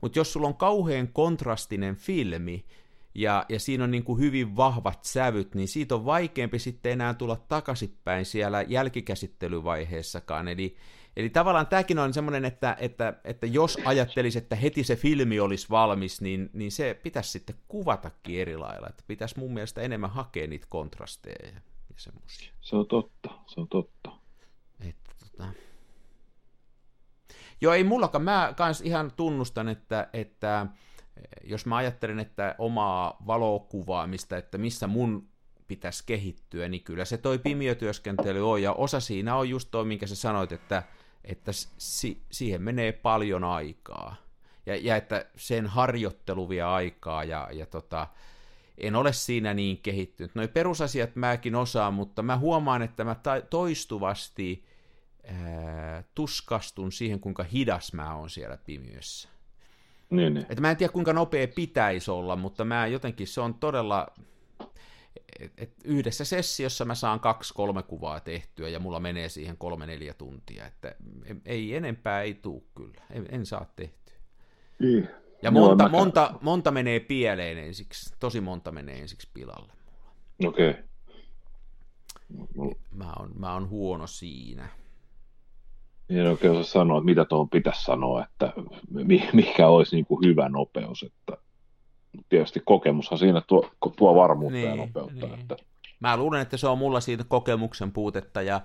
[0.00, 2.64] Mutta jos sulla on kauhean kontrastinen filmi,
[3.14, 7.14] ja, ja siinä on niin kuin hyvin vahvat sävyt, niin siitä on vaikeampi sitten enää
[7.14, 10.48] tulla takaisinpäin siellä jälkikäsittelyvaiheessakaan.
[10.48, 10.76] Eli,
[11.16, 15.70] Eli tavallaan tämäkin on semmoinen, että, että, että jos ajattelisi, että heti se filmi olisi
[15.70, 18.86] valmis, niin, niin se pitäisi sitten kuvatakin eri lailla.
[18.88, 22.52] Että pitäisi mun mielestä enemmän hakea niitä kontrasteja ja, ja semmoisia.
[22.60, 24.10] Se on totta, se on totta.
[24.80, 25.52] Että, tota...
[27.60, 28.24] Joo, ei mullakaan.
[28.24, 30.66] Mä kans ihan tunnustan, että, että
[31.44, 35.28] jos mä ajattelen, että omaa valokuvaamista, että missä mun
[35.68, 40.06] pitäisi kehittyä, niin kyllä se toi pimiötyöskentely on, ja osa siinä on just toi, minkä
[40.06, 40.82] sä sanoit, että
[41.24, 44.16] että si- siihen menee paljon aikaa.
[44.66, 48.06] Ja, ja että sen harjoittelu vie aikaa ja, ja tota,
[48.78, 50.34] en ole siinä niin kehittynyt.
[50.34, 54.64] Noi perusasiat mäkin osaan, mutta mä huomaan, että mä ta- toistuvasti
[55.26, 59.28] ää, tuskastun siihen, kuinka hidas mä oon siellä pimiössä.
[60.10, 60.46] Niin, niin.
[60.48, 64.06] Että mä en tiedä kuinka nopea pitäisi olla, mutta mä jotenkin se on todella,
[65.40, 70.66] et, et yhdessä sessiossa mä saan kaksi-kolme kuvaa tehtyä ja mulla menee siihen kolme-neljä tuntia,
[70.66, 70.94] että
[71.44, 74.16] ei enempää ei tuu kyllä, en, en saa tehtyä.
[74.78, 75.08] Niin.
[75.42, 79.72] Ja monta, Joo, monta, monta menee pieleen ensiksi, tosi monta menee ensiksi pilalle.
[80.46, 80.70] Okei.
[80.70, 80.82] Okay.
[82.90, 84.68] Mä oon, mä oon huono siinä.
[86.08, 88.52] En oikein osaa sanoa, että mitä tuohon pitäisi sanoa, että
[89.32, 91.02] mikä olisi niin kuin hyvä nopeus.
[91.02, 91.36] Että
[92.28, 95.26] tietysti kokemushan siinä tuo, tuo varmuutta niin, ja nopeutta.
[95.26, 95.40] Niin.
[95.40, 95.56] Että...
[96.00, 98.60] Mä luulen, että se on mulla siitä kokemuksen puutetta ja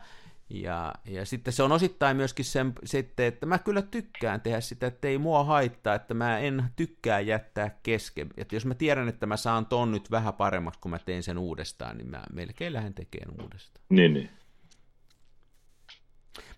[0.50, 4.88] ja, ja sitten se on osittain myöskin sen, sitten, että mä kyllä tykkään tehdä sitä,
[4.88, 8.30] että ei mua haittaa, että mä en tykkää jättää kesken.
[8.38, 11.38] Että jos mä tiedän, että mä saan ton nyt vähän paremmaksi, kun mä teen sen
[11.38, 13.86] uudestaan, niin mä melkein lähden tekemään uudestaan.
[13.90, 14.30] Niin, niin.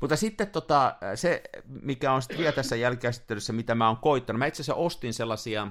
[0.02, 1.42] Mutta sitten tota, se,
[1.82, 5.68] mikä on sitten vielä tässä jälkikäsittelyssä, mitä mä oon koittanut, mä itse asiassa ostin sellaisia,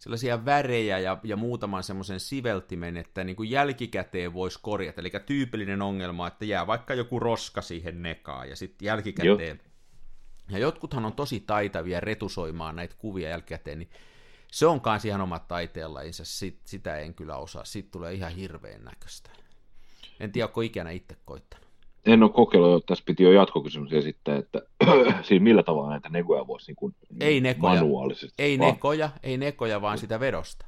[0.00, 5.00] sellaisia värejä ja, ja muutaman semmoisen siveltimen, että niin kuin jälkikäteen voisi korjata.
[5.00, 9.60] Eli tyypillinen ongelma, että jää vaikka joku roska siihen nekaan ja sitten jälkikäteen.
[9.62, 9.70] Joo.
[10.48, 13.90] Ja jotkuthan on tosi taitavia retusoimaan näitä kuvia jälkikäteen, niin
[14.52, 17.64] se on kanssa ihan oma taiteenlajinsa, Sit, sitä en kyllä osaa.
[17.64, 19.30] Siitä tulee ihan hirveän näköistä.
[20.20, 21.69] En tiedä, onko ikänä itse koittanut
[22.06, 24.62] en ole kokeillut, tässä piti jo jatkokysymys esittää, että
[25.22, 28.42] siis millä tavalla näitä nekoja voisi niin kuin ei nekoja, manuaalisesti?
[28.42, 28.72] Ei vaan.
[28.72, 30.66] nekoja, ei nekoja, vaan sitä vedosta.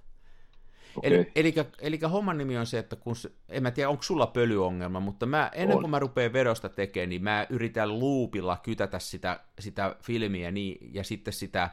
[0.96, 1.10] Okay.
[1.10, 3.14] Eli, eli, eli homman nimi on se, että kun,
[3.48, 5.82] en mä tiedä, onko sulla pölyongelma, mutta mä, ennen on.
[5.82, 11.04] kuin mä rupean vedosta tekemään, niin mä yritän luupilla kytätä sitä, sitä filmiä niin, ja
[11.04, 11.70] sitten sitä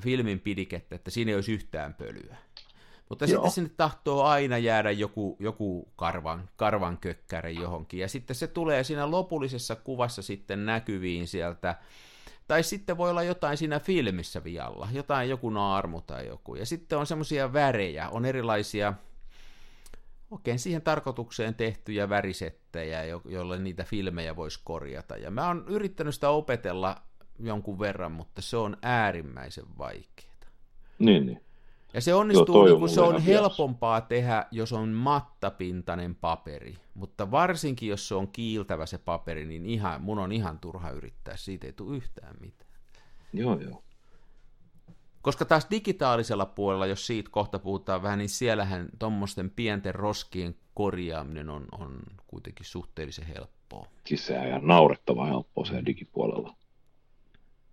[0.00, 2.36] filmin pidikettä, että siinä ei olisi yhtään pölyä.
[3.12, 3.34] Mutta Joo.
[3.34, 8.84] sitten sinne tahtoo aina jäädä joku, joku karvan, karvan kökkäre johonkin, ja sitten se tulee
[8.84, 11.76] siinä lopullisessa kuvassa sitten näkyviin sieltä,
[12.48, 16.98] tai sitten voi olla jotain siinä filmissä vialla, jotain joku naarmu tai joku, ja sitten
[16.98, 18.94] on semmoisia värejä, on erilaisia
[20.30, 26.14] oikein siihen tarkoitukseen tehtyjä värisettejä, jo- joille niitä filmejä voisi korjata, ja mä oon yrittänyt
[26.14, 27.02] sitä opetella
[27.38, 30.32] jonkun verran, mutta se on äärimmäisen vaikeaa.
[30.98, 31.51] Niin, niin.
[31.94, 34.08] Ja se onnistuu, Joo, niin kuin se on helpompaa pias.
[34.08, 36.76] tehdä, jos on mattapintainen paperi.
[36.94, 41.36] Mutta varsinkin, jos se on kiiltävä se paperi, niin ihan, mun on ihan turha yrittää.
[41.36, 42.70] Siitä ei tule yhtään mitään.
[43.32, 43.82] Joo, joo.
[45.22, 51.50] Koska taas digitaalisella puolella, jos siitä kohta puhutaan vähän, niin siellähän tuommoisten pienten roskien korjaaminen
[51.50, 53.86] on, on kuitenkin suhteellisen helppoa.
[54.06, 56.54] Siis se on ihan naurettava helppoa se digipuolella.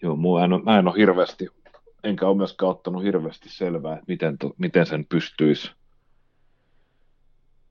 [0.02, 1.48] Joo, mua en, mä en ole hirveästi
[2.04, 5.72] enkä ole myöskään ottanut hirveästi selvää, että miten, to, miten sen pystyisi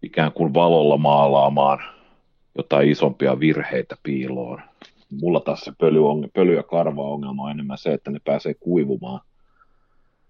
[0.03, 1.79] ikään kuin valolla maalaamaan
[2.57, 4.63] jotain isompia virheitä piiloon.
[5.11, 6.01] Mulla taas se pöly,
[6.39, 9.21] pöly- ja karva-ongelma on enemmän se, että ne pääsee kuivumaan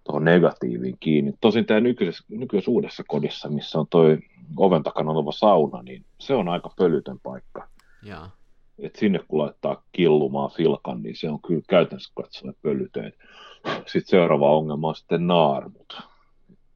[0.05, 1.35] tuohon negatiiviin kiinni.
[1.41, 4.19] Tosin tämä nykyisessä, nykyisessä uudessa kodissa, missä on toi
[4.57, 7.69] oven takana oleva sauna, niin se on aika pölytön paikka.
[8.03, 8.31] Ja.
[8.79, 13.13] Et sinne kun laittaa killumaan filkan, niin se on kyllä käytännössä katsoen pölytön.
[13.65, 16.03] Sitten seuraava ongelma on sitten naarmut,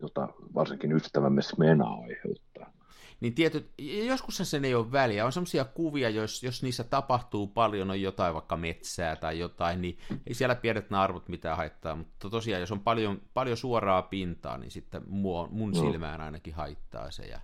[0.00, 2.72] jota varsinkin ystävämme Smena aiheuttaa.
[3.20, 3.70] Niin tietyt,
[4.06, 5.26] joskus sen ei ole väliä.
[5.26, 9.98] On sellaisia kuvia, jos, jos niissä tapahtuu paljon, on jotain vaikka metsää tai jotain, niin
[10.26, 11.96] ei siellä pienet naarmut mitään haittaa.
[11.96, 17.10] Mutta tosiaan, jos on paljon, paljon suoraa pintaa, niin sitten mun, mun silmään ainakin haittaa
[17.10, 17.24] se.
[17.24, 17.40] Ja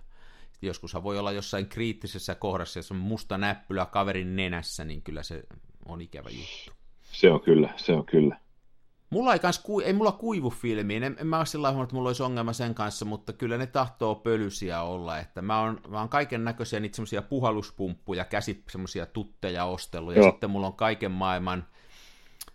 [0.61, 5.43] joskushan voi olla jossain kriittisessä kohdassa, jos on musta näppylä kaverin nenässä, niin kyllä se
[5.85, 6.79] on ikävä juttu.
[7.01, 8.39] Se on kyllä, se on kyllä.
[9.09, 12.23] Mulla ei, kans, ei mulla kuivu filmiin, en, en mä ole sillä että mulla olisi
[12.23, 16.43] ongelma sen kanssa, mutta kyllä ne tahtoo pölysiä olla, että mä oon, mä oon kaiken
[16.43, 20.31] näköisiä niitä semmoisia puhaluspumppuja, käsi semmoisia tutteja ostellut, ja Joo.
[20.31, 21.65] sitten mulla on kaiken maailman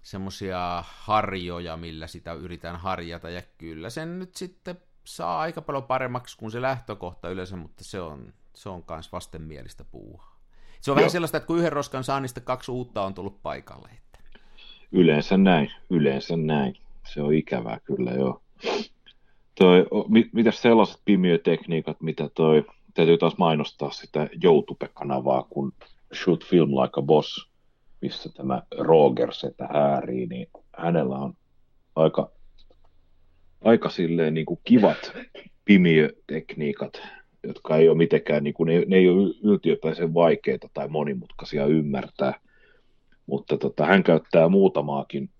[0.02, 6.38] semmoisia harjoja, millä sitä yritän harjata, ja kyllä sen nyt sitten saa aika paljon paremmaksi
[6.38, 10.34] kuin se lähtökohta yleensä, mutta se on, se on kans vastenmielistä puuhaa.
[10.80, 10.96] Se on Joo.
[10.96, 13.88] vähän sellaista, että kun yhden roskan saa, niin sitten kaksi uutta on tullut paikalle.
[14.92, 16.74] Yleensä näin, yleensä näin.
[17.12, 18.42] Se on ikävää kyllä joo.
[19.54, 25.72] Toi, mit, mitä sellaiset pimiötekniikat, mitä toi, täytyy taas mainostaa sitä YouTube-kanavaa, kun
[26.14, 27.50] Shoot Film Like a Boss,
[28.00, 31.34] missä tämä Roger setä häärii, niin hänellä on
[31.96, 32.30] aika,
[33.64, 35.12] aika silleen niin kuin kivat
[35.64, 37.02] pimiötekniikat,
[37.42, 42.34] jotka ei ole mitenkään, niin kuin, ne, ne ei ole yltiöpäisen vaikeita tai monimutkaisia ymmärtää–
[43.26, 45.30] mutta tota, hän käyttää muutamaakin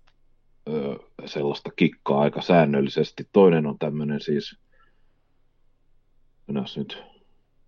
[0.69, 3.27] ö, sellaista kikkaa aika säännöllisesti.
[3.33, 4.59] Toinen on tämmöinen siis,
[6.77, 7.03] nyt,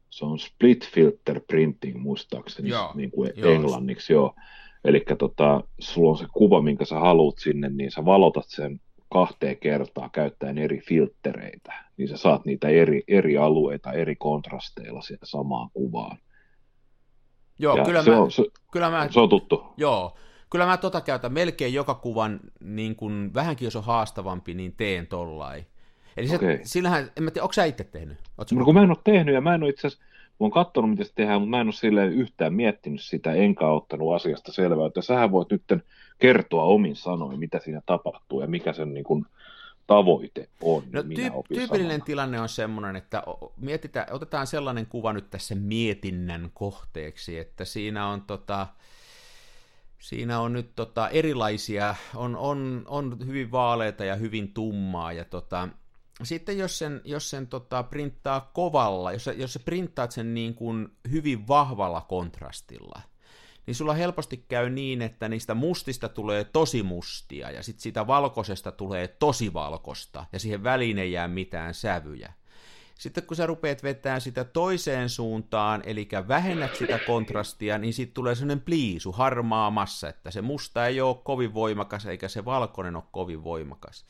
[0.10, 3.52] se on split filter printing muistaakseni, joo, niin kuin joo.
[3.52, 4.36] englanniksi, joo.
[4.84, 9.58] Eli tota, sulla on se kuva, minkä sä haluat sinne, niin sä valotat sen kahteen
[9.58, 15.70] kertaan käyttäen eri filttereitä, niin sä saat niitä eri, eri alueita eri kontrasteilla siihen samaan
[15.74, 16.18] kuvaan.
[17.60, 19.08] Joo, kyllä, se, mä, on, se, kyllä mä...
[19.12, 19.66] Se on tuttu.
[19.78, 20.16] Joo,
[20.50, 25.08] kyllä mä tota käytän melkein joka kuvan, niin kun, vähänkin jos on haastavampi, niin teen
[25.08, 25.66] tollai.
[26.18, 26.60] Eli se, okay.
[26.64, 28.18] sillähän, en mä tiedä, onko sä itse tehnyt?
[28.52, 30.90] no, kun mä en ole tehnyt, ja mä en ole itse asiassa, mä oon katsonut,
[30.90, 34.88] miten se tehdään, mutta mä en ole silleen yhtään miettinyt sitä, enkä ottanut asiasta selvää,
[34.88, 35.64] että sähän voit nyt
[36.20, 39.26] kertoa omin sanoin, mitä siinä tapahtuu ja mikä sen niin kuin,
[39.88, 40.84] tavoite on.
[40.92, 42.06] No, tyy- tyypillinen samalla.
[42.06, 43.24] tilanne on semmoinen, että
[43.58, 48.68] mietitään, otetaan sellainen kuva nyt tässä mietinnän kohteeksi, että siinä on tota,
[50.00, 55.70] Siinä on nyt tota, erilaisia, on, on, on hyvin vaaleita ja hyvin tummaa, ja tota,
[56.24, 60.88] sitten jos sen, jos sen tota, printtaa kovalla, jos, jos sä printtaat sen niin kuin
[61.12, 63.02] hyvin vahvalla kontrastilla,
[63.68, 68.72] niin sulla helposti käy niin, että niistä mustista tulee tosi mustia, ja sitten siitä valkoisesta
[68.72, 72.34] tulee tosi valkosta, ja siihen väliin ei jää mitään sävyjä.
[72.96, 78.36] Sitten kun sä rupeat vetämään sitä toiseen suuntaan, eli vähennät sitä kontrastia, niin sitten tulee
[78.36, 83.04] sellainen pliisu, harmaa massa, että se musta ei ole kovin voimakas, eikä se valkoinen ole
[83.12, 84.06] kovin voimakas.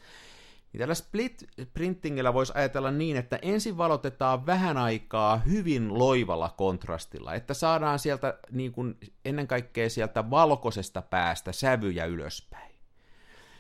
[0.78, 7.34] Niin tällä split printingillä voisi ajatella niin, että ensin valotetaan vähän aikaa hyvin loivalla kontrastilla,
[7.34, 12.72] että saadaan sieltä niin kuin ennen kaikkea sieltä valkoisesta päästä sävyjä ylöspäin.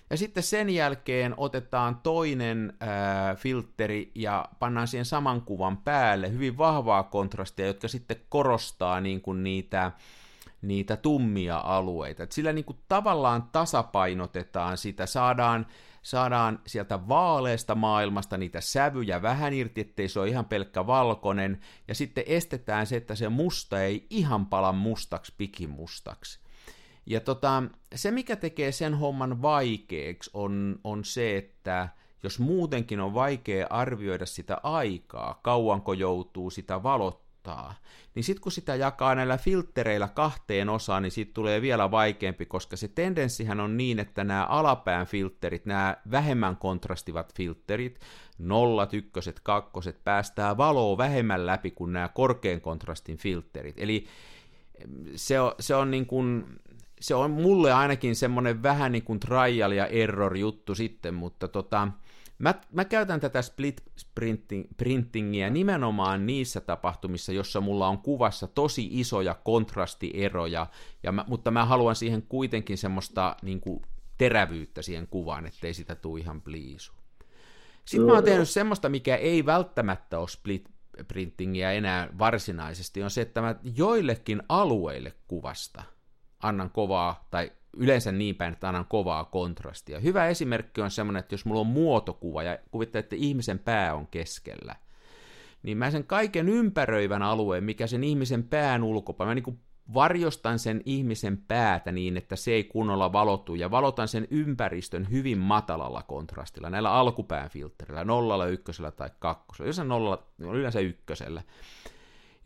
[0.09, 6.57] Ja sitten sen jälkeen otetaan toinen ää, filtteri ja pannaan siihen saman kuvan päälle hyvin
[6.57, 9.91] vahvaa kontrastia, jotka sitten korostaa niin kuin niitä,
[10.61, 12.23] niitä tummia alueita.
[12.23, 15.65] Et sillä niin kuin tavallaan tasapainotetaan sitä, saadaan
[16.01, 21.95] saadaan sieltä vaaleasta maailmasta niitä sävyjä vähän irti, ettei se ole ihan pelkkä valkoinen, ja
[21.95, 26.39] sitten estetään se, että se musta ei ihan pala mustaksi, pikimustaksi.
[27.05, 27.63] Ja tota,
[27.95, 31.89] se, mikä tekee sen homman vaikeaksi, on, on se, että
[32.23, 37.75] jos muutenkin on vaikea arvioida sitä aikaa, kauanko joutuu sitä valottaa, kohtaa,
[38.15, 42.77] niin sitten kun sitä jakaa näillä filttereillä kahteen osaan, niin siitä tulee vielä vaikeampi, koska
[42.77, 47.99] se tendenssihän on niin, että nämä alapään filterit, nämä vähemmän kontrastivat filterit,
[48.37, 53.75] nollat, ykköset, kakkoset, päästää valoa vähemmän läpi kuin nämä korkean kontrastin filterit.
[53.77, 54.07] Eli
[55.15, 56.45] se on, se on niin kuin,
[56.99, 61.87] se on mulle ainakin semmoinen vähän niin kuin trial ja error juttu sitten, mutta tota,
[62.39, 63.83] Mä, mä käytän tätä split
[64.15, 70.67] printing, printingiä nimenomaan niissä tapahtumissa, jossa mulla on kuvassa tosi isoja kontrastieroja,
[71.03, 73.81] ja mä, mutta mä haluan siihen kuitenkin semmoista niin kuin,
[74.17, 76.93] terävyyttä siihen kuvaan, ettei sitä tule ihan pliisu.
[77.85, 80.69] Sitten mä oon tehnyt semmoista, mikä ei välttämättä ole split
[81.07, 85.83] printingiä enää varsinaisesti, on se, että mä joillekin alueille kuvasta
[86.43, 89.99] annan kovaa tai yleensä niin päin, että annan kovaa kontrastia.
[89.99, 94.07] Hyvä esimerkki on semmoinen, että jos mulla on muotokuva ja kuvittelee, että ihmisen pää on
[94.07, 94.75] keskellä,
[95.63, 99.59] niin mä sen kaiken ympäröivän alueen, mikä sen ihmisen pään ulkopuolella, mä niin
[99.93, 105.37] varjostan sen ihmisen päätä niin, että se ei kunnolla valotu, ja valotan sen ympäristön hyvin
[105.37, 111.41] matalalla kontrastilla, näillä alkupään filtreillä, nollalla, ykkösellä tai kakkosella, yleensä nollalla, yleensä ykkösellä.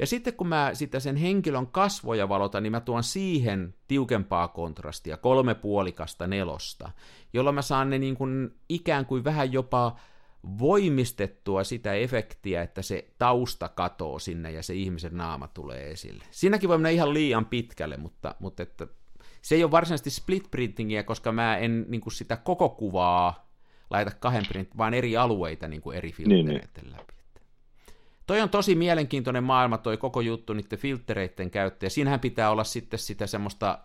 [0.02, 5.18] Ja sitten kun mä sitä sen henkilön kasvoja valotan, niin mä tuon siihen tiukempaa kontrastia,
[5.18, 6.92] kolme puolikasta nelosta,
[7.34, 9.96] jolla mä saan ne niin kuin ikään kuin vähän jopa
[10.60, 16.24] voimistettua sitä efektiä, että se tausta katoo sinne ja se ihmisen naama tulee esille.
[16.32, 18.88] Siinäkin voi mennä ihan liian pitkälle, mutta, mutta että
[19.42, 23.52] se ei ole varsinaisesti split printingiä, koska mä en niin kuin sitä koko kuvaa
[23.90, 26.92] laita kahden print, vaan eri alueita niin kuin eri filtreiden niin, niin.
[26.92, 27.21] läpi.
[28.32, 32.64] Toi on tosi mielenkiintoinen maailma, toi koko juttu niiden filtreiden käyttö, ja siinähän pitää olla
[32.64, 33.80] sitten sitä semmoista,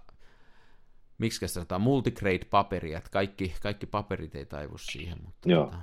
[1.19, 5.19] miksi sanotaan, multigrade-paperia, että kaikki, kaikki paperit ei taivu siihen.
[5.25, 5.65] Mutta Joo.
[5.65, 5.79] Tota...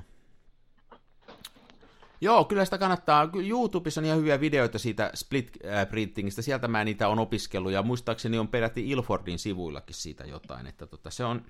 [2.22, 3.30] Joo, kyllä sitä kannattaa.
[3.48, 7.84] YouTubessa on ihan hyviä videoita siitä split äh, printingistä, sieltä mä niitä on opiskellut, ja
[7.84, 11.46] muistaakseni on peräti Ilfordin sivuillakin siitä jotain, että tota, se on,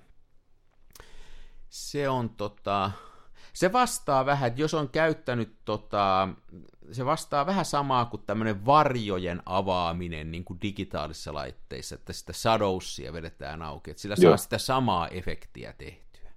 [1.70, 2.92] se on tota,
[3.54, 6.30] se vastaa vähän, että jos on käyttänyt, tota,
[6.92, 13.14] se vastaa vähän samaa kuin tämmöinen varjojen avaaminen niin kuin digitaalisissa laitteissa, että sitä shadowsia
[13.14, 14.32] vedetään auki, että sillä Joo.
[14.32, 16.32] saa sitä samaa efektiä tehtyä.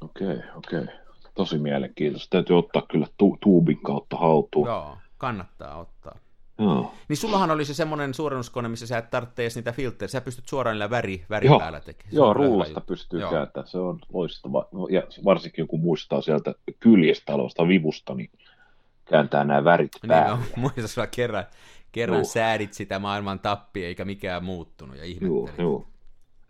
[0.00, 0.80] Okei, okay, okei.
[0.80, 0.94] Okay.
[1.34, 2.30] Tosi mielenkiintoista.
[2.30, 4.68] Täytyy ottaa kyllä tu- tuubin kautta haltuun.
[4.68, 6.18] Joo, kannattaa ottaa.
[6.58, 6.94] Joo.
[7.08, 10.74] Niin sullahan oli se semmoinen suurennuskone, missä sä et tarvitse niitä filtreitä, sä pystyt suoraan
[10.74, 11.58] niillä väri, väri Joo.
[11.58, 12.14] päällä tekemään.
[12.14, 13.30] Joo, rullasta pystyy Joo.
[13.30, 14.68] kääntämään, se on loistava.
[14.72, 18.30] No, ja varsinkin kun muistaa sieltä kyljestä aloista vivusta, niin
[19.04, 20.38] kääntää nämä värit niin, päälle.
[20.38, 21.44] Niin, no, muista sulla kerran,
[21.92, 25.04] kerran säädit sitä maailman tappia, eikä mikään muuttunut, ja.
[25.20, 25.86] Joo, joo.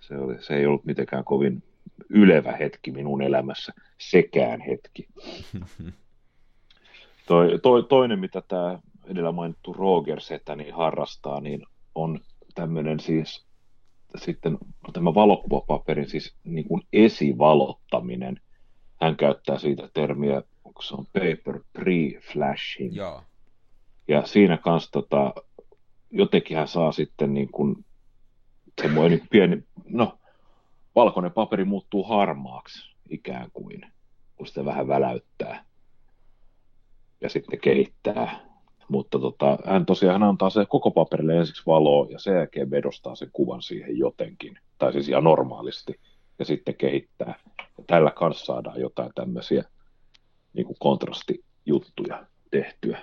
[0.00, 1.62] Se, oli, se ei ollut mitenkään kovin
[2.08, 5.08] ylevä hetki minun elämässä, sekään hetki.
[7.26, 11.62] Toi, toi, toinen, mitä tämä edellä mainittu Roger Setäni niin harrastaa, niin
[11.94, 12.20] on
[12.54, 13.46] tämmöinen siis
[14.16, 14.58] sitten
[14.92, 18.40] tämä valokuvapaperin siis niin kuin esivalottaminen.
[19.00, 22.94] Hän käyttää siitä termiä, onko se on paper pre-flashing.
[22.94, 23.22] Joo.
[24.08, 25.34] Ja siinä kanssa tota,
[26.10, 27.84] jotenkin hän saa sitten niin kuin
[28.82, 30.18] semmoinen pieni, no
[30.94, 33.80] valkoinen paperi muuttuu harmaaksi ikään kuin,
[34.36, 35.64] kun sitä vähän väläyttää
[37.20, 38.47] ja sitten kehittää.
[38.88, 43.14] Mutta tota, hän tosiaan hän antaa se koko paperille ensiksi valoa ja sen jälkeen vedostaa
[43.14, 46.00] sen kuvan siihen jotenkin, tai siis ihan normaalisti,
[46.38, 47.34] ja sitten kehittää.
[47.58, 49.64] Ja tällä kanssa saadaan jotain tämmöisiä
[50.52, 52.98] niin kuin kontrastijuttuja tehtyä.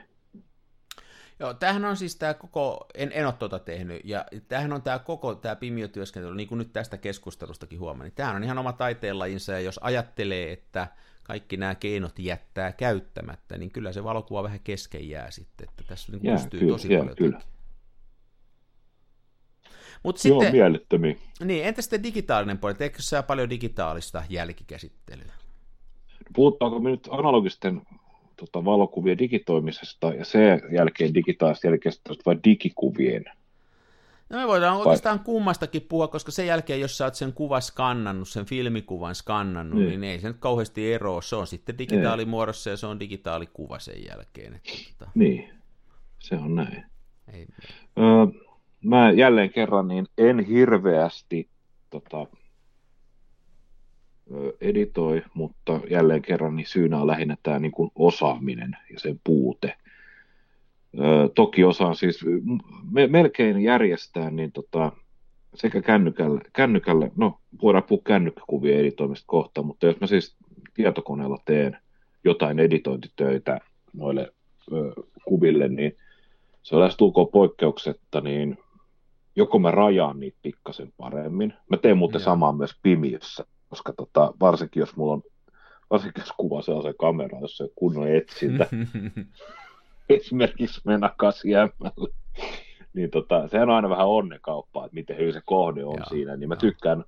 [1.40, 5.00] Joo, tämähän on siis tämä koko, en, en ole tuota tehnyt, ja tämähän on tämä
[5.00, 9.52] koko tämä pimiotyöskentely, niin kuin nyt tästä keskustelustakin huomaa, niin tämähän on ihan oma taiteenlajinsa,
[9.52, 10.88] ja jos ajattelee, että
[11.26, 16.12] kaikki nämä keinot jättää käyttämättä, niin kyllä se valokuva vähän kesken jää sitten, että tässä
[16.12, 17.42] niin jää, pystyy kyllä, tosi jää, paljon kyllä.
[20.04, 21.16] Mut sitten, Joo, mielettömiä.
[21.44, 22.76] Niin, entä sitten digitaalinen puoli?
[22.80, 25.34] Eikö sä paljon digitaalista jälkikäsittelyä?
[26.36, 27.82] Puhutaanko me nyt analogisten
[28.36, 33.26] tota, valokuvien digitoimisesta ja sen jälkeen digitaalista jälkikäsittelystä vai digikuvien
[34.30, 34.86] No me voidaan Vai...
[34.86, 39.80] oikeastaan kummastakin puhua, koska sen jälkeen, jos sä oot sen kuvan skannannut, sen filmikuvan skannannut,
[39.80, 41.22] niin, niin ei se nyt kauheasti eroa.
[41.22, 44.56] Se on sitten digitaalimuodossa ja se on digitaalikuva sen jälkeen.
[44.56, 45.12] Että, tota...
[45.16, 45.50] Niin,
[46.20, 46.86] se on näin.
[47.34, 47.48] Ei...
[48.00, 48.42] Öö,
[48.84, 51.50] mä jälleen kerran niin en hirveästi
[51.90, 52.28] tota,
[54.62, 59.78] editoi, mutta jälleen kerran niin syynä on lähinnä tämä niin kuin osaaminen ja sen puute
[61.36, 62.20] toki osaan siis
[62.92, 64.92] me, melkein järjestää niin tota,
[65.56, 70.36] sekä kännykälle, kännykälle, no voidaan puhua kännykkäkuvien editoimista kohta, mutta jos mä siis
[70.74, 71.78] tietokoneella teen
[72.24, 73.60] jotain editointitöitä
[73.94, 74.34] noille
[74.72, 74.94] ö,
[75.26, 75.98] kuville, niin
[76.64, 78.58] se on lähestulkoon poikkeuksetta, niin
[79.36, 81.54] joko mä rajaan niitä pikkasen paremmin.
[81.70, 82.26] Mä teen muuten Joo.
[82.26, 85.22] samaa myös Pimiössä, koska tota, varsinkin jos mulla on,
[85.90, 88.68] varsinkin jos kuva sellaisen kamera, jos se on kunnon etsintä,
[90.10, 92.14] esimerkiksi mennä kasijäämälle.
[92.94, 96.10] niin tota, sehän on aina vähän onnekauppaa, että miten hyvin se kohde on Joo.
[96.10, 97.04] siinä, niin mä tykkään,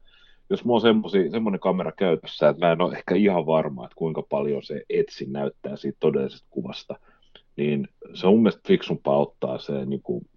[0.50, 4.22] jos mulla on semmoinen kamera käytössä, että mä en ole ehkä ihan varma, että kuinka
[4.22, 6.96] paljon se etsin näyttää siitä todellisesta kuvasta,
[7.56, 10.28] niin se on mun mielestä fiksumpaa ottaa se niin kuin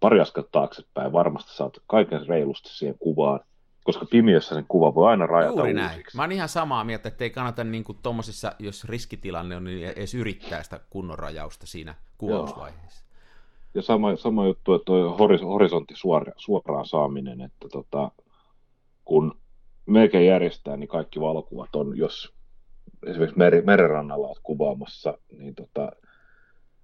[0.00, 3.40] pari askelta taaksepäin, varmasti saat kaiken reilusti siihen kuvaan,
[3.84, 5.90] koska pimiössä sen kuva voi aina rajata Juuri näin.
[5.90, 6.16] Uusiksi.
[6.16, 9.88] Mä oon ihan samaa mieltä, että ei kannata niin kuin tommosissa, jos riskitilanne on, niin
[9.88, 13.04] edes yrittää sitä kunnon rajausta siinä kuvausvaiheessa.
[13.04, 13.12] Joo.
[13.74, 15.16] Ja sama, sama juttu, että tuo
[15.48, 18.10] horisontti suora, suoraan saaminen, että tota,
[19.04, 19.38] kun
[19.86, 22.34] melkein järjestää, niin kaikki valokuvat on, jos
[23.06, 25.92] esimerkiksi mer- merenrannalla olet kuvaamassa, niin tota,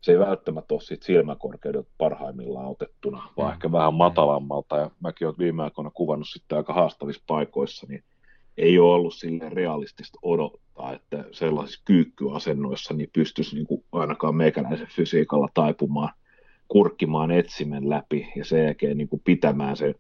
[0.00, 3.52] se ei välttämättä ole siitä silmäkorkeudelta parhaimmillaan otettuna, vaan mm.
[3.52, 4.76] ehkä vähän matalammalta.
[4.76, 8.04] Ja mäkin olen viime aikoina kuvannut sitten aika haastavissa paikoissa, niin
[8.56, 14.86] ei ole ollut sille realistista odottaa, että sellaisissa kyykkyasennoissa niin pystyisi niin kuin ainakaan meikäläisen
[14.86, 16.12] fysiikalla taipumaan,
[16.68, 19.94] kurkkimaan etsimen läpi ja sen jälkeen niin kuin pitämään se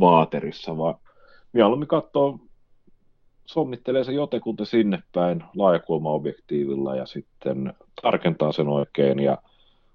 [0.00, 0.94] vaaterissa, vaan
[1.52, 2.38] mieluummin katsoo,
[3.46, 9.38] sommittelee se jotekunta sinne päin laajakulmaobjektiivilla ja sitten tarkentaa sen oikein ja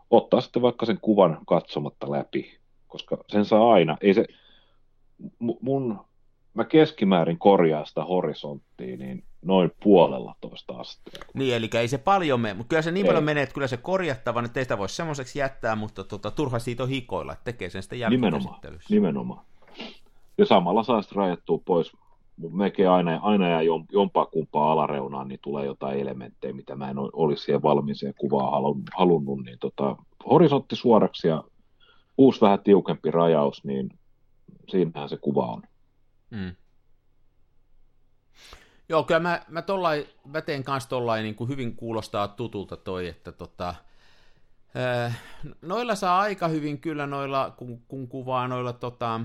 [0.09, 2.57] ottaa sitten vaikka sen kuvan katsomatta läpi,
[2.87, 4.25] koska sen saa aina, ei se,
[5.61, 5.99] mun,
[6.53, 11.25] mä keskimäärin korjaan sitä horisonttia, niin noin puolella toista asteella.
[11.33, 13.09] Niin, eli ei se paljon mene, mutta kyllä se niin ei.
[13.09, 16.59] paljon menee, että kyllä se korjattava, että ei sitä voi semmoiseksi jättää, mutta tota, turha
[16.59, 18.59] siitä on hikoilla, että tekee sen sitten Nimenomaan,
[18.89, 19.45] nimenomaan.
[20.37, 21.91] Ja samalla saa sitten rajattua pois
[22.51, 27.43] melkein aina, aina ja jompaa kumpaa alareunaan, niin tulee jotain elementtejä, mitä mä en olisi
[27.43, 29.95] siihen valmiiseen kuvaan halunnut, niin tota,
[30.29, 31.43] horisontti suoraksi ja
[32.17, 33.89] uusi vähän tiukempi rajaus, niin
[34.67, 35.63] siinähän se kuva on.
[36.29, 36.55] Mm.
[38.89, 43.07] Joo, kyllä mä, mä, tollai, mä teen kanssa tollain, niin kuin hyvin kuulostaa tutulta toi,
[43.07, 43.75] että tota,
[44.75, 45.13] ää,
[45.61, 49.21] noilla saa aika hyvin kyllä noilla, kun, kun kuvaa noilla tota,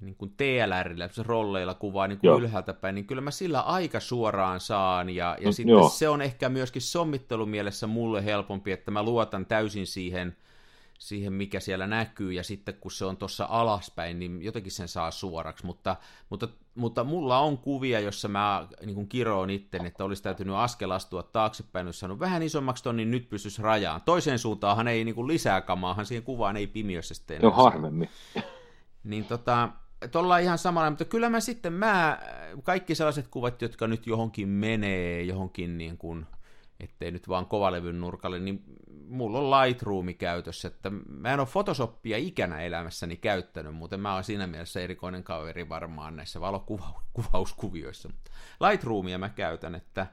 [0.00, 4.60] niin kuin TLRillä, rolleilla kuvaa niin kuin ylhäältä päin, niin kyllä mä sillä aika suoraan
[4.60, 5.88] saan, ja, ja no, sitten joo.
[5.88, 10.36] se on ehkä myöskin sommittelumielessä mulle helpompi, että mä luotan täysin siihen,
[10.98, 15.10] siihen, mikä siellä näkyy, ja sitten kun se on tuossa alaspäin, niin jotenkin sen saa
[15.10, 15.96] suoraksi, mutta,
[16.30, 20.90] mutta, mutta mulla on kuvia, jossa mä niin kuin kiroon itten, että olisi täytynyt askel
[20.90, 24.00] astua taaksepäin, jos saanut vähän isommaksi ton, niin nyt pystyisi rajaan.
[24.02, 28.08] Toiseen suuntaanhan ei niin kuin lisää kamaahan siihen kuvaan ei pimiössä sitten Joo, harvemmin.
[29.04, 29.68] Niin tota,
[30.08, 32.18] tuolla ihan samalla, mutta kyllä mä sitten, mä,
[32.62, 36.26] kaikki sellaiset kuvat, jotka nyt johonkin menee, johonkin niin kuin,
[36.80, 38.64] ettei nyt vaan kovalevyn nurkalle, niin
[39.08, 44.24] mulla on Lightroomi käytössä, että mä en ole Photoshopia ikänä elämässäni käyttänyt, muuten mä oon
[44.24, 48.30] siinä mielessä erikoinen kaveri varmaan näissä valokuvauskuvioissa, mutta
[48.60, 50.06] Lightroomia mä käytän, että,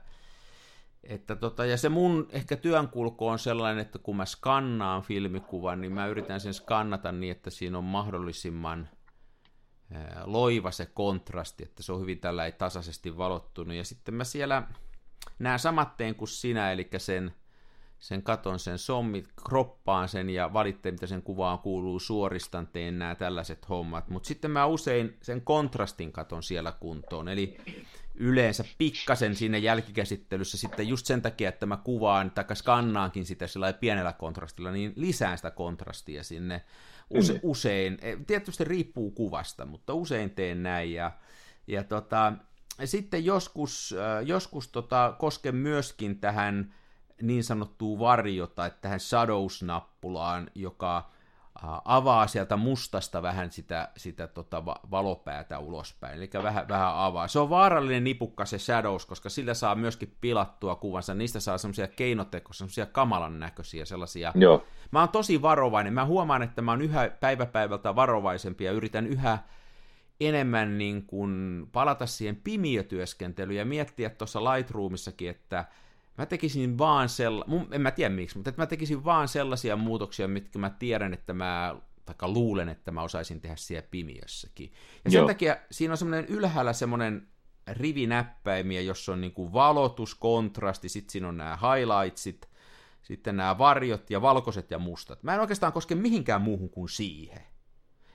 [1.04, 5.92] että tota, ja se mun ehkä työnkulku on sellainen, että kun mä skannaan filmikuvan, niin
[5.92, 8.88] mä yritän sen skannata niin, että siinä on mahdollisimman
[10.24, 14.62] loiva se kontrasti, että se on hyvin tällä tasaisesti valottunut, ja sitten mä siellä
[15.38, 17.34] näen samat teen kuin sinä, eli sen,
[17.98, 23.14] sen katon sen sommit, kroppaan sen ja valitteen, mitä sen kuvaan kuuluu, suoristan, teen nämä
[23.14, 24.08] tällaiset hommat.
[24.08, 27.56] Mutta sitten mä usein sen kontrastin katon siellä kuntoon, eli
[28.14, 33.72] yleensä pikkasen sinne jälkikäsittelyssä sitten just sen takia, että mä kuvaan tai skannaankin sitä sillä
[33.72, 36.64] pienellä kontrastilla, niin lisään sitä kontrastia sinne
[37.10, 37.98] use, usein.
[38.02, 41.12] E, tietysti riippuu kuvasta, mutta usein teen näin ja,
[41.66, 42.32] ja tota,
[42.84, 46.74] sitten joskus, äh, joskus tota, kosken myöskin tähän
[47.22, 51.10] niin sanottuun varjota, että tähän Shadows-nappulaan, joka
[51.84, 57.28] avaa sieltä mustasta vähän sitä, sitä tota valopäätä ulospäin, eli vähän, vähän avaa.
[57.28, 61.88] Se on vaarallinen nipukka se Shadows, koska sillä saa myöskin pilattua kuvansa, niistä saa semmoisia
[61.88, 64.32] keinotekoisia, semmoisia kamalan näköisiä sellaisia.
[64.34, 64.64] Joo.
[64.90, 69.06] Mä oon tosi varovainen, mä huomaan, että mä oon yhä päivä päivältä varovaisempi ja yritän
[69.06, 69.38] yhä
[70.20, 75.64] enemmän niin kuin palata siihen pimiötyöskentelyyn ja miettiä tuossa Lightroomissakin, että
[76.18, 80.28] mä tekisin vaan sella, en mä tiedä miksi, mutta että mä tekisin vaan sellaisia muutoksia,
[80.28, 84.72] mitkä mä tiedän, että mä tai luulen, että mä osaisin tehdä siellä pimiössäkin.
[85.04, 85.26] Ja sen Joo.
[85.26, 87.28] takia siinä on semmoinen ylhäällä semmoinen
[87.72, 92.48] rivinäppäimiä, jossa on niin kuin valotus, kontrasti, sitten siinä on nämä highlightsit,
[93.02, 95.22] sitten nämä varjot ja valkoiset ja mustat.
[95.22, 97.42] Mä en oikeastaan koske mihinkään muuhun kuin siihen.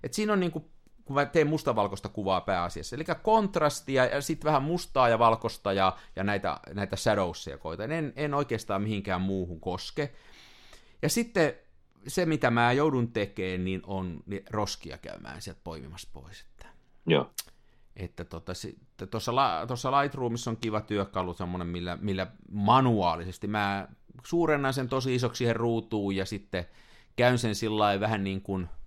[0.04, 0.66] Et siinä on niin kuin
[1.06, 2.96] kun mä teen mustavalkoista kuvaa pääasiassa.
[2.96, 7.92] Eli kontrastia ja sitten vähän mustaa ja valkoista ja, ja näitä, näitä shadowsia koitan.
[7.92, 10.14] En, en oikeastaan mihinkään muuhun koske.
[11.02, 11.54] Ja sitten
[12.08, 16.42] se, mitä mä joudun tekemään, niin on niin roskia käymään sieltä poimimassa pois.
[16.42, 16.68] Että,
[17.06, 17.32] Joo.
[17.96, 23.88] Että tuossa tota, tuossa Lightroomissa on kiva työkalu, semmoinen, millä, millä manuaalisesti mä
[24.26, 26.66] suurennan sen tosi isoksi siihen ruutuun ja sitten
[27.16, 28.70] käyn sen sillä vähän niin kuin–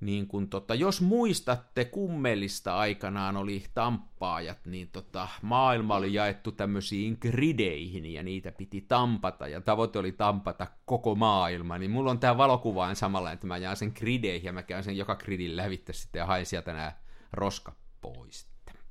[0.00, 7.18] niin kun tota, jos muistatte, kummelista aikanaan oli tamppaajat, niin tota, maailma oli jaettu tämmöisiin
[7.20, 12.36] grideihin ja niitä piti tampata ja tavoite oli tampata koko maailma, niin mulla on tää
[12.36, 16.20] valokuvaan samalla, että mä jaan sen grideihin ja mä käyn sen joka gridin lävitse sitten
[16.20, 16.92] ja haen sieltä nämä
[17.32, 18.46] roska pois.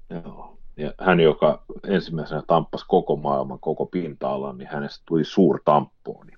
[0.09, 0.57] Joo.
[0.77, 6.31] Ja hän, joka ensimmäisenä tamppasi koko maailman, koko pinta-alan, niin hänestä tuli suurtamppooni.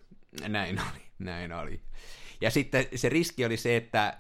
[0.48, 1.82] Näin oli, näin oli.
[2.42, 4.18] Ja sitten se riski oli se, että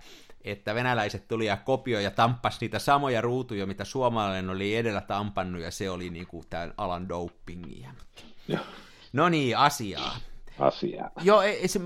[0.52, 5.62] että venäläiset tuli ja kopioi ja tamppas niitä samoja ruutuja, mitä suomalainen oli edellä tampannut,
[5.62, 7.91] ja se oli niin kuin tämän alan dopingia.
[9.14, 10.18] No niin, asiaa.
[10.60, 11.12] Asiaa.
[11.22, 11.80] Joo, ei, se,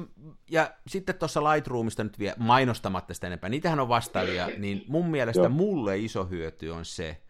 [0.52, 5.42] ja sitten tuossa Lightroomista nyt vielä mainostamatta sitä enempää, niitähän on vastaavia, niin mun mielestä
[5.42, 5.50] Joo.
[5.50, 7.22] mulle iso hyöty on se,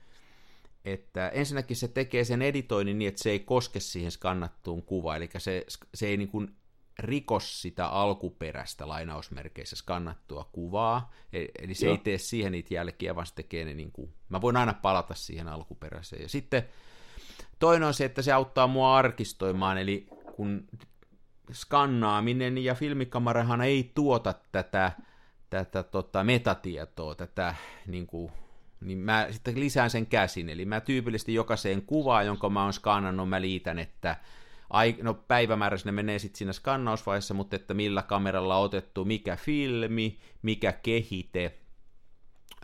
[0.86, 5.30] että ensinnäkin se tekee sen editoinnin niin, että se ei koske siihen skannattuun kuvaan, eli
[5.38, 6.56] se, se ei niin kuin
[7.02, 11.96] rikos sitä alkuperäistä lainausmerkeissä skannattua kuvaa, e- eli se Joo.
[11.96, 15.14] ei tee siihen niitä jälkiä, vaan se tekee ne niin kuin, mä voin aina palata
[15.14, 16.22] siihen alkuperäiseen.
[16.22, 16.64] Ja sitten
[17.60, 20.68] toinen on se, että se auttaa mua arkistoimaan, eli kun
[21.52, 24.92] skannaaminen ja filmikamerahan ei tuota tätä,
[25.50, 27.56] tätä tota, metatietoa, tätä
[27.88, 28.32] niin kuin,
[28.82, 33.30] niin mä sitten lisään sen käsin, eli mä tyypillisesti jokaiseen kuvaan, jonka mä oon skannannut,
[33.30, 34.16] mä liitän, että
[34.72, 39.36] ai, no päivämäärä sinne menee sitten siinä skannausvaiheessa, mutta että millä kameralla on otettu, mikä
[39.36, 41.58] filmi, mikä kehite,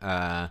[0.01, 0.49] ää,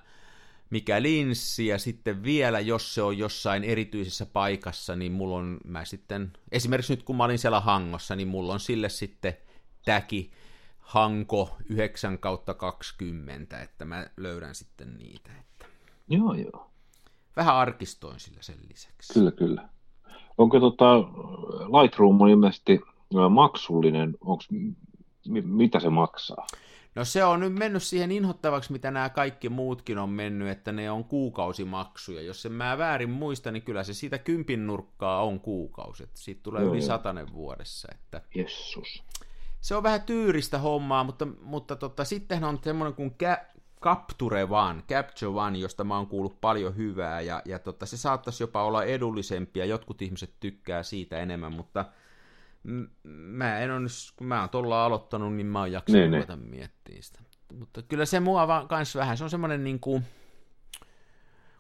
[0.71, 5.85] mikä linssi, ja sitten vielä, jos se on jossain erityisessä paikassa, niin mulla on, mä
[5.85, 9.37] sitten, esimerkiksi nyt kun mä olin siellä Hangossa, niin mulla on sille sitten
[9.85, 10.33] täki
[10.79, 15.31] Hanko 9 kautta 20, että mä löydän sitten niitä.
[15.41, 15.67] Että...
[16.09, 16.71] Joo, joo.
[17.37, 19.13] Vähän arkistoin sillä sen lisäksi.
[19.13, 19.69] Kyllä, kyllä.
[20.39, 20.99] Onko tota,
[21.81, 22.81] Lightroom on ilmeisesti
[23.31, 24.49] maksullinen, onks,
[25.29, 26.47] mitä se maksaa?
[26.95, 30.91] No se on nyt mennyt siihen inhottavaksi, mitä nämä kaikki muutkin on mennyt, että ne
[30.91, 32.23] on kuukausimaksuja.
[32.23, 36.03] Jos en mä väärin muista, niin kyllä se siitä kympin nurkkaa on kuukausi.
[36.03, 37.89] Että siitä tulee Joo, yli satanen vuodessa.
[37.95, 38.23] Että...
[38.35, 39.03] Jessus.
[39.61, 43.15] Se on vähän tyyristä hommaa, mutta, mutta tota, sitten on semmoinen kuin
[43.87, 48.43] Capture One, Capture One, josta mä oon kuullut paljon hyvää, ja, ja tota, se saattaisi
[48.43, 51.85] jopa olla edullisempi, ja jotkut ihmiset tykkää siitä enemmän, mutta
[52.63, 56.23] m- mä en ole, kun mä oon tuolla aloittanut, niin mä oon jaksanut niin, niin.
[56.23, 56.51] ruveta niin.
[56.51, 57.21] miettimään sitä.
[57.59, 60.03] mutta kyllä se mua vaan kans vähän, se on semmoinen niin kuin,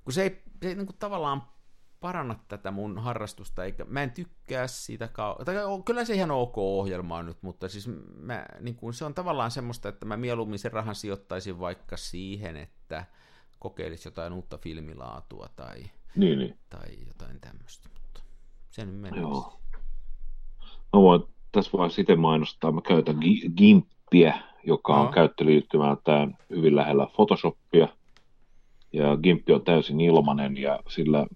[0.04, 1.42] kun se ei, se ei niin kuin tavallaan
[2.00, 6.58] paranna tätä mun harrastusta, eikä mä en tykkää siitä kau- tai kyllä se ihan ok
[6.58, 10.58] ohjelma on nyt, mutta siis mä, niin kuin, se on tavallaan semmoista, että mä mieluummin
[10.58, 13.04] sen rahan sijoittaisin vaikka siihen, että
[13.58, 15.76] kokeilisi jotain uutta filmilaatua tai,
[16.16, 16.58] niin, niin.
[16.68, 18.20] tai jotain tämmöistä, mutta
[18.70, 19.20] sen menee.
[19.20, 19.60] Joo.
[20.92, 21.22] Mä voin
[21.52, 23.18] tässä vaiheessa itse mainostaa, mä käytän
[23.56, 25.12] Gimppiä, joka on no.
[25.12, 27.88] käyttöliittymältään hyvin lähellä Photoshopia,
[28.92, 31.26] ja Gimppi on täysin ilmanen, ja sillä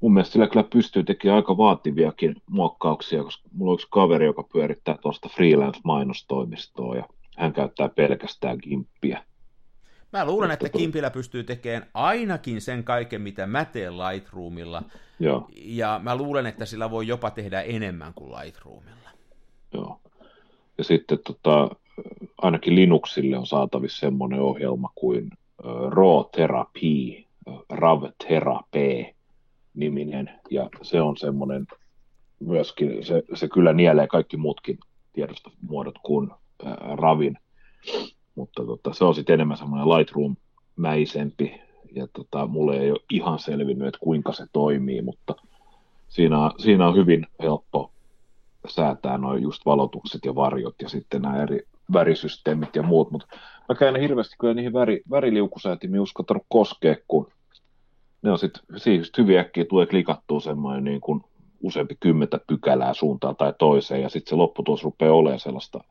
[0.00, 4.42] mun mielestä sillä kyllä pystyy tekemään aika vaativiakin muokkauksia, koska mulla on yksi kaveri, joka
[4.42, 7.04] pyörittää tuosta freelance-mainostoimistoa, ja
[7.36, 9.24] hän käyttää pelkästään Gimppiä.
[10.12, 14.82] Mä luulen, että Kimpillä pystyy tekemään ainakin sen kaiken, mitä mä teen Lightroomilla.
[15.20, 15.48] Joo.
[15.56, 19.10] Ja mä luulen, että sillä voi jopa tehdä enemmän kuin Lightroomilla.
[19.74, 20.00] Joo.
[20.78, 21.70] Ja sitten tota,
[22.38, 25.30] ainakin Linuxille on saatavissa semmoinen ohjelma kuin
[25.90, 27.24] Raw Therapy,
[27.68, 29.14] Rav Therapy
[29.80, 31.66] niminen, ja se on semmoinen
[32.40, 34.78] myöskin, se, se kyllä nielee kaikki muutkin
[35.12, 36.30] tiedostomuodot kuin
[36.94, 37.38] Ravin.
[38.34, 41.60] Mutta tota, se on sitten enemmän semmoinen Lightroom-mäisempi,
[41.94, 45.34] ja tota, mulle ei ole ihan selvinnyt, että kuinka se toimii, mutta
[46.08, 47.92] siinä, siinä on hyvin helppo
[48.68, 51.62] säätää noin just valotukset ja varjot ja sitten nämä eri
[51.92, 53.26] värisysteemit ja muut, mutta
[53.68, 57.32] mä käyn hirveästi kyllä niihin väri, väriliukusäätimiin uskaltanut koskea, kun
[58.22, 61.24] ne on sitten siis hyvin äkkiä tulee klikattua semmoinen niin kuin
[61.60, 65.84] useampi kymmentä pykälää suuntaan tai toiseen, ja sitten se lopputulos rupeaa olemaan sellaista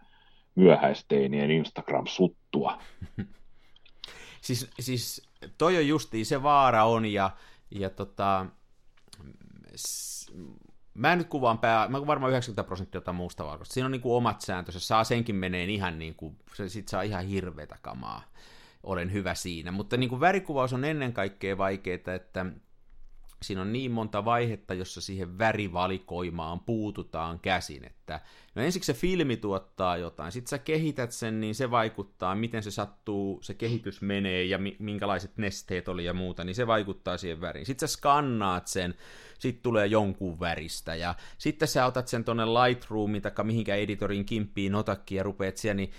[0.56, 2.82] myöhäisteinien Instagram-suttua.
[4.42, 7.30] siis, siis toi on justiin se vaara on, ja,
[7.72, 8.46] ja tota,
[10.94, 13.74] mä nyt kuvaan pää, mä varmaan 90 prosenttia jotain muusta valkoista.
[13.74, 17.02] Siinä on niin kuin omat sääntönsä, saa senkin menee ihan niin kuin, se sit saa
[17.02, 18.22] ihan hirveätä kamaa.
[18.84, 22.46] Olen hyvä siinä, mutta niin kuin värikuvaus on ennen kaikkea vaikeaa, että
[23.42, 28.22] siinä on niin monta vaihetta, jossa siihen värivalikoimaan puututaan käsin, että
[28.56, 32.72] no ensiksi se filmi tuottaa jotain, sitten sä kehität sen, niin se vaikuttaa, miten se
[32.72, 37.66] sattuu, se kehitys menee ja minkälaiset nesteet oli ja muuta, niin se vaikuttaa siihen väriin.
[37.66, 38.96] Sitten sä skannaat sen,
[39.40, 44.76] sitten tulee jonkun väristä ja sitten sä otat sen tonne Lightroomiin tai mihinkä editorin kimppiin
[44.76, 45.92] otakki ja rupeat siellä, niin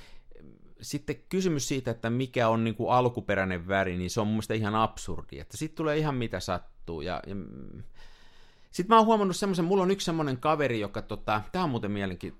[0.82, 4.54] sitten kysymys siitä, että mikä on niin kuin alkuperäinen väri, niin se on mun mielestä
[4.54, 7.00] ihan absurdi, että sitten tulee ihan mitä sattuu.
[7.00, 7.34] Ja, ja...
[8.70, 11.90] Sitten mä oon huomannut semmoisen, mulla on yksi semmoinen kaveri, joka, tota, tämä on muuten
[11.90, 12.34] mielenki,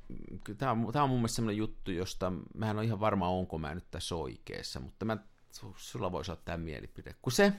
[0.59, 3.59] tämä on, tää on mun mielestä semmoinen juttu, josta mä en ole ihan varma, onko
[3.59, 5.17] mä nyt tässä oikeassa, mutta mä,
[5.77, 7.15] sulla voisi olla tämä mielipide.
[7.23, 7.53] Kun se,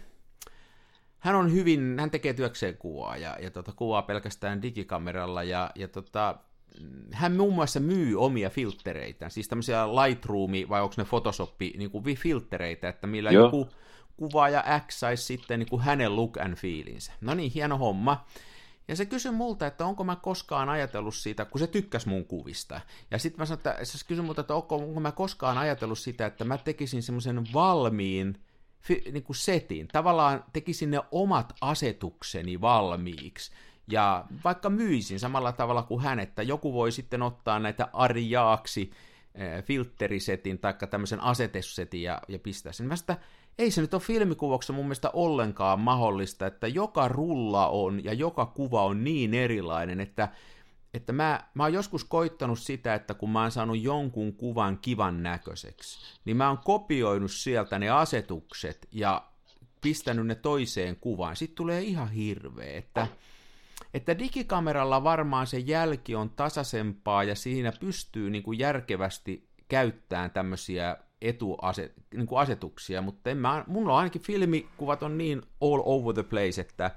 [1.19, 5.87] hän on hyvin, hän tekee työkseen kuvaa ja, ja tota, kuvaa pelkästään digikameralla ja, ja
[5.87, 6.37] tota,
[7.11, 12.15] hän muun muassa myy omia filttereitä, siis tämmöisiä Lightroom vai onko ne Photoshop niin kuin
[12.15, 13.45] filttereitä, että millä Joo.
[13.45, 13.69] joku
[14.17, 17.11] kuvaaja X saisi sitten niin kuin hänen look and feelinsä.
[17.21, 18.25] No niin, hieno homma.
[18.87, 22.81] Ja se kysyi multa, että onko mä koskaan ajatellut siitä, kun se tykkäsi mun kuvista.
[23.11, 26.25] Ja sitten mä sanoin, että se kysyi multa, että onko, onko mä koskaan ajatellut sitä,
[26.25, 28.41] että mä tekisin semmoisen valmiin
[29.11, 29.87] niin kuin setin.
[29.87, 33.51] Tavallaan tekisin ne omat asetukseni valmiiksi
[33.91, 38.91] ja vaikka myisin samalla tavalla kuin hän, että joku voi sitten ottaa näitä arjaaksi
[39.35, 42.87] eh, filterisetin tai tämmöisen asetessetin ja, ja pistää sen.
[42.87, 42.95] Mä
[43.57, 48.45] ei se nyt ole filmikuvauksessa mun mielestä ollenkaan mahdollista, että joka rulla on ja joka
[48.45, 50.29] kuva on niin erilainen, että,
[50.93, 55.23] että mä, mä oon joskus koittanut sitä, että kun mä oon saanut jonkun kuvan kivan
[55.23, 59.23] näköiseksi, niin mä oon kopioinut sieltä ne asetukset ja
[59.81, 61.35] pistänyt ne toiseen kuvaan.
[61.35, 63.07] Sitten tulee ihan hirveä, että
[63.93, 70.97] että digikameralla varmaan se jälki on tasaisempaa ja siinä pystyy niin kuin järkevästi käyttämään tämmöisiä
[71.21, 76.23] etuaset, niin kuin asetuksia, mutta en mä, mulla ainakin filmikuvat on niin all over the
[76.23, 76.91] place, että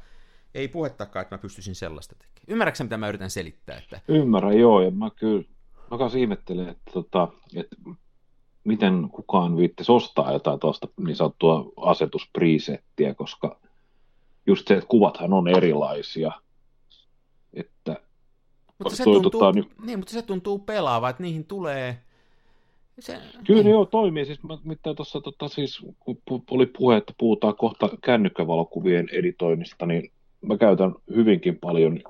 [0.55, 2.45] ei puhettakaan, että mä pystyisin sellaista tekemään.
[2.49, 3.79] Ymmärrätkö mitä mä yritän selittää?
[3.79, 4.01] Että...
[4.09, 5.45] Ymmärrän, joo, ja mä kyllä,
[5.91, 7.77] mä kanssa ihmettelen, että, tota, että
[8.65, 13.61] miten kukaan viittisi ostaa jotain tuosta niin sanottua asetuspresettiä, koska
[14.47, 16.33] just se, että kuvathan on erilaisia,
[18.79, 19.71] mutta se, tuntuu, tota, niin...
[19.87, 21.99] niin, mutta se tuntuu pelaava, että niihin tulee...
[22.99, 23.71] Se, Kyllä niin.
[23.71, 24.25] joo, toimii.
[24.25, 30.11] Siis, mitä tuossa tota, siis, kun oli puhe, että puhutaan kohta kännykkävalokuvien editoinnista, niin
[30.41, 32.01] mä käytän hyvinkin paljon,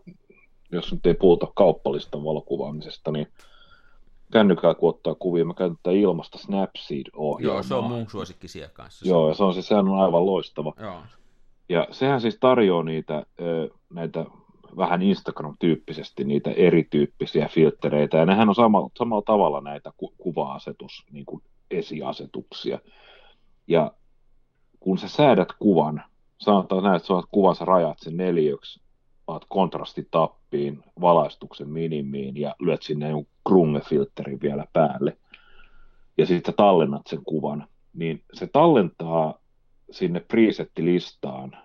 [0.73, 3.29] jos nyt ei puhuta kauppalista valokuvaamisesta, niin
[4.33, 7.55] kännykällä kun ottaa kuvia, mä käytän tätä ilmasta Snapseed-ohjelmaa.
[7.55, 9.09] Joo, se on mun suosikki siellä kanssa.
[9.09, 10.73] Joo, ja se on siis, sehän on aivan loistava.
[10.81, 11.03] Joo.
[11.69, 13.27] Ja sehän siis tarjoaa niitä,
[13.91, 14.25] näitä
[14.77, 21.27] vähän Instagram-tyyppisesti niitä erityyppisiä filtreitä, ja nehän on samalla, samalla tavalla näitä ku- kuva-asetus niin
[21.27, 22.79] kuin esiasetuksia.
[23.67, 23.93] Ja
[24.81, 26.05] kun sä säädät kuvan,
[26.39, 28.81] sanotaan näin, että sä kuvansa rajat sen neljöksi,
[29.27, 35.17] otat kontrastitappiin, valaistuksen minimiin ja lyöt sinne jonkun krungefilterin vielä päälle,
[36.19, 39.35] ja sitten tallennat sen kuvan, niin se tallentaa
[39.91, 41.57] sinne presettilistaan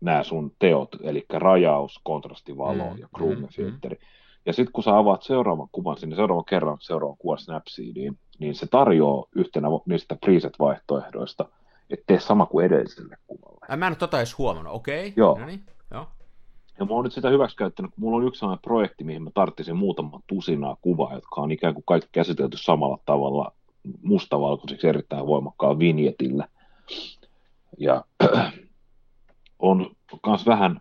[0.00, 3.94] nämä sun teot, eli rajaus, kontrastivalo mm, ja krungefilteri.
[3.94, 4.14] Mm, mm.
[4.46, 8.66] Ja sitten kun sä avaat seuraavan kuvan sinne, seuraavan kerran seuraavan kuvan Snapseediin, niin se
[8.66, 11.48] tarjoaa yhtenä niistä preset-vaihtoehdoista,
[11.90, 13.76] että tee sama kuin edelliselle kuvalle.
[13.76, 15.08] Mä en tota edes huomannut, okei.
[15.08, 15.12] Okay.
[15.16, 15.38] Joo.
[15.38, 15.64] No niin.
[15.90, 16.06] Joo.
[16.78, 19.76] Ja mä oon nyt sitä hyväksikäyttänyt, kun mulla on yksi sellainen projekti, mihin mä tarttisin
[19.76, 23.52] muutaman tusinaa kuvaa, jotka on ikään kuin kaikki käsitelty samalla tavalla
[24.02, 26.48] mustavalkoiseksi erittäin voimakkaan vinjetillä.
[27.78, 28.04] Ja
[29.64, 29.90] on
[30.26, 30.80] myös vähän,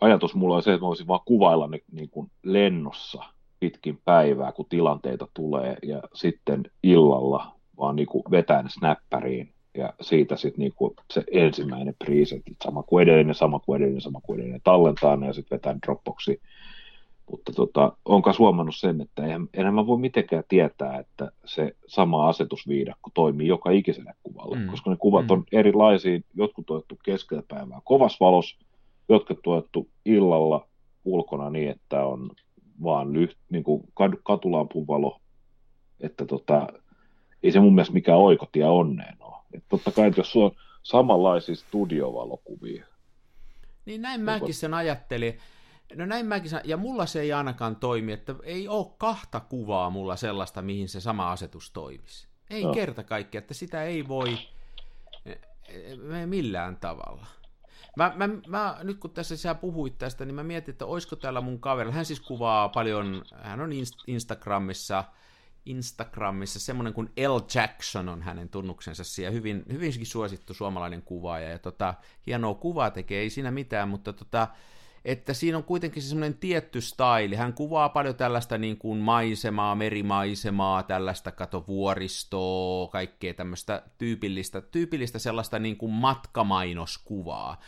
[0.00, 3.24] ajatus mulla on se, että mä voisin vaan kuvailla ne niin kuin lennossa
[3.60, 9.92] pitkin päivää, kun tilanteita tulee, ja sitten illalla vaan niin kuin vetää ne snappäriin, ja
[10.00, 14.36] siitä sitten niin kuin se ensimmäinen preset, sama kuin edellinen, sama kuin edellinen, sama kuin
[14.38, 16.40] edellinen, tallentaa ne ja sitten vetää Dropboxiin
[17.32, 17.92] mutta tota,
[18.26, 23.46] myös huomannut sen, että eihän, enhän mä voi mitenkään tietää, että se sama asetusviidakko toimii
[23.46, 24.66] joka ikiselle kuvalle, mm.
[24.66, 25.30] koska ne kuvat mm.
[25.30, 28.58] on erilaisia, jotkut tuettu keskellä päivää kovas valos,
[29.08, 30.68] jotkut tuettu illalla
[31.04, 32.30] ulkona niin, että on
[32.82, 33.88] vaan lyht, niin kuin
[34.22, 35.20] katulampun valo,
[36.00, 36.66] että tota,
[37.42, 39.36] ei se mun mielestä mikään oikotia onneen ole.
[39.52, 40.50] Et totta kai, että jos on
[40.82, 42.86] samanlaisia studiovalokuvia.
[43.84, 45.38] Niin näin mäkin sen ajattelin.
[45.94, 49.90] No näin mäkin sanon, ja mulla se ei ainakaan toimi, että ei ole kahta kuvaa
[49.90, 52.28] mulla sellaista, mihin se sama asetus toimisi.
[52.50, 52.74] Ei no.
[52.74, 54.38] kerta kaikkea, että sitä ei voi
[56.26, 57.26] millään tavalla.
[57.96, 61.40] Mä, mä, mä, nyt kun tässä sä puhuit tästä, niin mä mietin, että olisiko täällä
[61.40, 63.70] mun kaverilla, hän siis kuvaa paljon, hän on
[64.06, 65.04] Instagramissa,
[65.66, 67.38] Instagramissa semmoinen kuin L.
[67.54, 71.94] Jackson on hänen tunnuksensa siellä, hyvin, hyvinkin suosittu suomalainen kuvaaja, ja tota,
[72.26, 74.48] hienoa kuvaa tekee, ei siinä mitään, mutta tota,
[75.04, 77.36] että siinä on kuitenkin semmoinen tietty staili.
[77.36, 85.58] Hän kuvaa paljon tällaista niin kuin maisemaa, merimaisemaa, tällaista katovuoristoa, kaikkea tämmöistä tyypillistä, tyypillistä sellaista
[85.58, 87.60] niin kuin matkamainoskuvaa.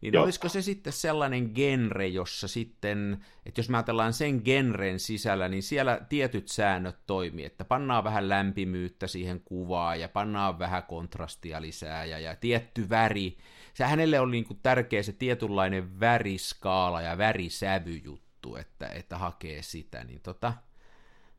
[0.00, 0.24] Niin Joo.
[0.24, 5.62] olisiko se sitten sellainen genre, jossa sitten, että jos me ajatellaan sen genren sisällä, niin
[5.62, 12.04] siellä tietyt säännöt toimii, että pannaan vähän lämpimyyttä siihen kuvaan ja pannaan vähän kontrastia lisää
[12.04, 13.36] ja, ja tietty väri,
[13.80, 20.04] se hänelle oli niin kuin tärkeä se tietynlainen väriskaala ja värisävyjuttu, että, että hakee sitä,
[20.04, 20.52] niin tota,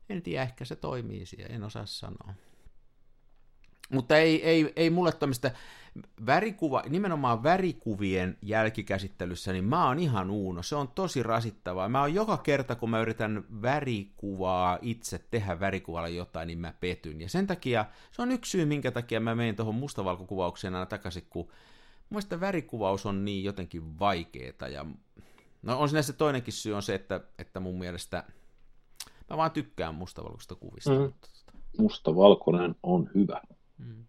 [0.08, 2.34] en tiedä, ehkä se toimii siellä, en osaa sanoa.
[3.92, 5.50] Mutta ei, ei, ei mulle tämmöistä
[6.26, 10.62] värikuva, nimenomaan värikuvien jälkikäsittelyssä, niin mä oon ihan uuno.
[10.62, 11.88] Se on tosi rasittavaa.
[11.88, 17.20] Mä oon joka kerta, kun mä yritän värikuvaa itse tehdä värikuvalla jotain, niin mä petyn.
[17.20, 21.26] Ja sen takia, se on yksi syy, minkä takia mä menen tuohon mustavalkokuvaukseen aina takaisin,
[21.30, 21.48] kun
[22.12, 24.86] Mielestäni värikuvaus on niin jotenkin vaikeeta ja
[25.62, 28.24] no on siinä se toinenkin syy on se, että, että mun mielestä
[29.30, 30.90] mä vaan tykkään mustavalkoista kuvista.
[30.90, 30.98] Mm.
[30.98, 31.28] Mutta...
[31.28, 31.42] Tota-
[31.78, 33.40] Mustavalkoinen on hyvä.
[33.78, 34.04] Mm.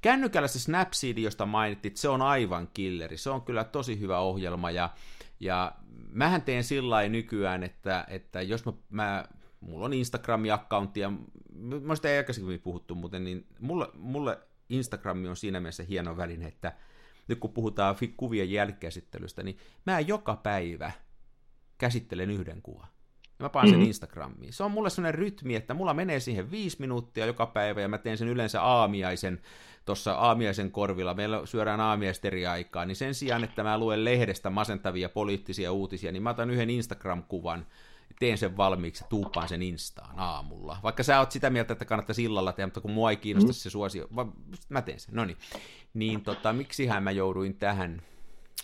[0.00, 3.16] Kännykällä se Snapseed, josta mainittit, se on aivan killeri.
[3.16, 4.90] Se on kyllä tosi hyvä ohjelma ja,
[5.40, 5.72] ja
[6.10, 9.24] mähän teen sillä nykyään, että, että jos mä, mä
[9.60, 11.12] mulla on Instagram-accountti ja
[11.82, 14.38] mä sitä ei aikaisemmin puhuttu, muuten niin mulle, mulle
[14.68, 16.72] Instagram on siinä mielessä hieno väline, että
[17.28, 20.92] nyt kun puhutaan kuvien jälkikäsittelystä, niin mä joka päivä
[21.78, 22.88] käsittelen yhden kuvan.
[23.38, 23.86] Ja mä panen sen mm-hmm.
[23.86, 24.52] Instagramiin.
[24.52, 27.98] Se on mulle sellainen rytmi, että mulla menee siihen viisi minuuttia joka päivä, ja mä
[27.98, 29.40] teen sen yleensä aamiaisen,
[29.84, 34.50] tuossa aamiaisen korvilla, meillä syödään aamiaista eri aikaa, niin sen sijaan, että mä luen lehdestä
[34.50, 37.66] masentavia poliittisia uutisia, niin mä otan yhden Instagram-kuvan,
[38.20, 40.76] teen sen valmiiksi ja tuuppaan sen Instaan aamulla.
[40.82, 43.54] Vaikka sä oot sitä mieltä, että kannattaisi illalla tehdä, mutta kun mua ei kiinnosta mm.
[43.54, 44.08] se suosio,
[44.68, 45.14] mä teen sen.
[45.14, 45.36] No niin,
[45.94, 48.02] niin tota, miksihän mä jouduin tähän?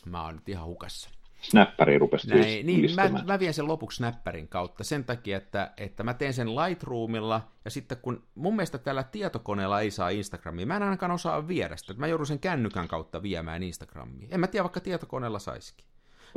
[0.07, 1.11] Mä oon nyt ihan hukassa.
[1.41, 6.03] Snappäri rupesi Näin, niin, mä, mä, vien sen lopuksi snapperin kautta sen takia, että, että
[6.03, 10.76] mä teen sen Lightroomilla, ja sitten kun mun mielestä tällä tietokoneella ei saa Instagramia, mä
[10.76, 14.28] en ainakaan osaa viedä sitä, että mä joudun sen kännykän kautta viemään Instagramiin.
[14.30, 15.86] En mä tiedä, vaikka tietokoneella saisikin.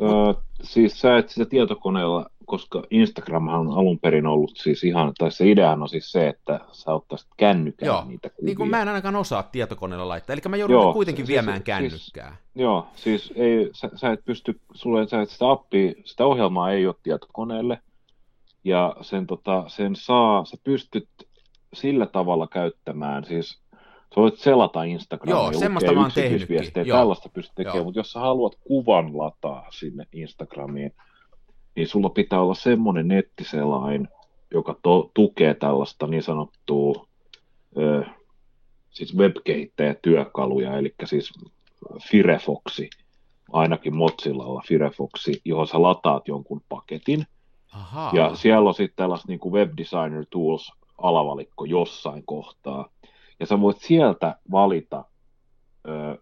[0.02, 5.32] Öö, siis sä et sitä tietokoneella, koska Instagram on alun perin ollut siis ihan, tai
[5.32, 8.06] se ideahan on siis se, että sä ottaisit kännykään joo.
[8.08, 8.46] niitä kuvia.
[8.46, 11.58] Niin kuin mä en ainakaan osaa tietokoneella laittaa, eli mä joudun joo, kuitenkin siis, viemään
[11.58, 12.30] siis, kännykkää.
[12.30, 16.72] Siis, joo, siis ei, sä, sä et pysty, sulle sä et sitä appia, sitä ohjelmaa
[16.72, 17.80] ei ole tietokoneelle,
[18.64, 21.10] ja sen, tota, sen saa, sä pystyt
[21.74, 23.63] sillä tavalla käyttämään, siis
[24.16, 26.86] Sä voit selata Instagramia, Joo, semmoista mä oon tehnytkin.
[26.88, 27.84] Tällaista pystyt tekemään, Joo.
[27.86, 30.92] mutta jos sä haluat kuvan lataa sinne Instagramiin,
[31.76, 34.08] niin sulla pitää olla semmoinen nettiselain,
[34.52, 37.08] joka to- tukee tällaista niin sanottua
[37.78, 38.04] ö,
[38.90, 41.34] siis web-kehittäjätyökaluja, eli siis
[42.12, 42.90] Firefoxi,
[43.52, 47.26] ainakin Mozillalla Firefoxi, johon sä lataat jonkun paketin,
[47.74, 48.12] Aha.
[48.14, 52.90] ja siellä on sitten tällaista niin kuin Web Designer Tools alavalikko jossain kohtaa,
[53.44, 55.06] ja sä voit sieltä valita,
[55.88, 56.18] ö,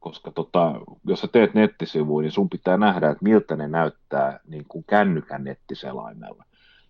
[0.00, 0.72] koska tota,
[1.06, 5.44] jos sä teet nettisivuja, niin sun pitää nähdä, että miltä ne näyttää niin kuin kännykän
[5.44, 6.44] nettiselaimella.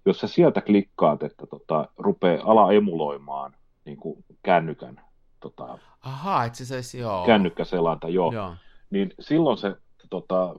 [0.06, 5.00] Jos sä sieltä klikkaat, että tota, rupeaa ala emuloimaan niin kuin kännykän
[5.40, 7.26] tota, Aha, että se saisi, joo.
[7.26, 8.54] kännykkäselanta, joo, joo.
[8.90, 9.76] niin silloin se,
[10.10, 10.54] tota,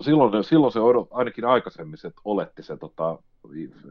[0.00, 3.18] silloin, silloin se ainakin aikaisemmin se oletti se, tota,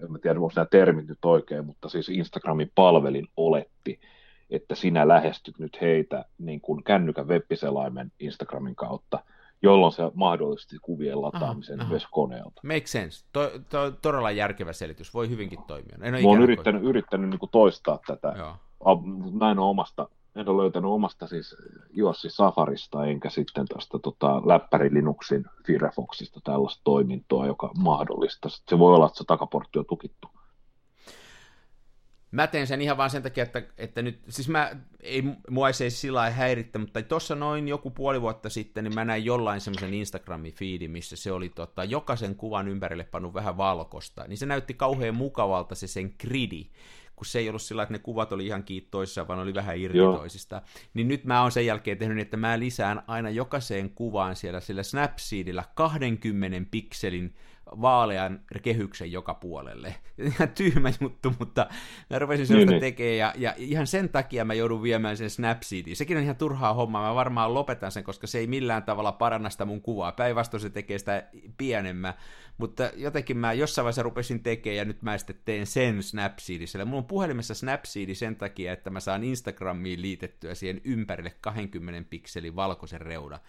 [0.04, 4.00] en tiedä onko nämä termit nyt oikein, mutta siis Instagramin palvelin oletti,
[4.50, 9.20] että sinä lähestyt nyt heitä niin kuin kännykän webbiselaimen Instagramin kautta,
[9.62, 12.62] jolloin se mahdollisti kuvien lataamisen aha, myös koneelta.
[12.64, 13.26] Make sense.
[13.34, 15.14] To, to, todella järkevä selitys.
[15.14, 15.98] Voi hyvinkin toimia.
[16.02, 18.34] En ole Olen yrittänyt, yrittänyt niin kuin toistaa tätä.
[18.38, 18.56] Joo.
[19.32, 21.56] Mä en ole omasta en ole löytänyt omasta siis
[21.90, 28.52] Juossi Safarista enkä sitten tästä tota, läppäri Linuxin Firefoxista tällaista toimintoa, joka mahdollistaa.
[28.70, 30.28] Se voi olla, että se takaportti on tukittu.
[32.32, 35.74] Mä teen sen ihan vaan sen takia, että, että nyt, siis mä, ei, mua ei
[35.74, 39.62] se sillä lailla häirittä, mutta tuossa noin joku puoli vuotta sitten, niin mä näin jollain
[39.62, 44.46] semmoisen Instagramin feedin, missä se oli tota, jokaisen kuvan ympärille pannut vähän valkosta, niin se
[44.46, 46.68] näytti kauhean mukavalta se sen gridi,
[47.16, 49.98] kun se ei ollut sillä että ne kuvat oli ihan kiittoissa, vaan oli vähän irti
[49.98, 50.18] Joo.
[50.18, 50.62] toisista.
[50.94, 54.84] Niin nyt mä oon sen jälkeen tehnyt, että mä lisään aina jokaiseen kuvaan siellä sillä
[54.84, 57.36] Snapseedillä 20 pikselin
[57.82, 59.96] vaalean kehyksen joka puolelle.
[60.18, 61.68] Ihan tyhmä juttu, mutta
[62.10, 62.94] mä rupesin sellaista niin, niin.
[62.94, 65.96] tekemään, ja, ja ihan sen takia mä joudun viemään sen Snapseediin.
[65.96, 69.50] Sekin on ihan turhaa hommaa, mä varmaan lopetan sen, koska se ei millään tavalla paranna
[69.50, 70.12] sitä mun kuvaa.
[70.12, 71.24] Päinvastoin se tekee sitä
[71.58, 72.14] pienemmän,
[72.58, 76.86] mutta jotenkin mä jossain vaiheessa rupesin tekemään, ja nyt mä sitten teen sen Snapseedissä.
[76.86, 82.56] Mulla on puhelimessa Snapseedi sen takia, että mä saan Instagramiin liitettyä siihen ympärille 20 pikselin
[82.56, 83.40] valkoisen reuna.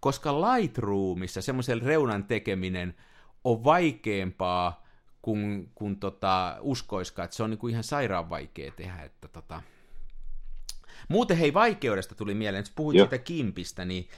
[0.00, 2.94] Koska Lightroomissa semmoisen reunan tekeminen–
[3.44, 4.84] on vaikeampaa
[5.22, 9.02] kuin, kuin tota, uskoiskaan, että se on niin kuin ihan sairaan vaikea tehdä.
[9.02, 9.62] Että tota...
[11.08, 13.06] Muuten hei, vaikeudesta tuli mieleen, että puhuit Joo.
[13.06, 14.08] siitä kimpistä, niin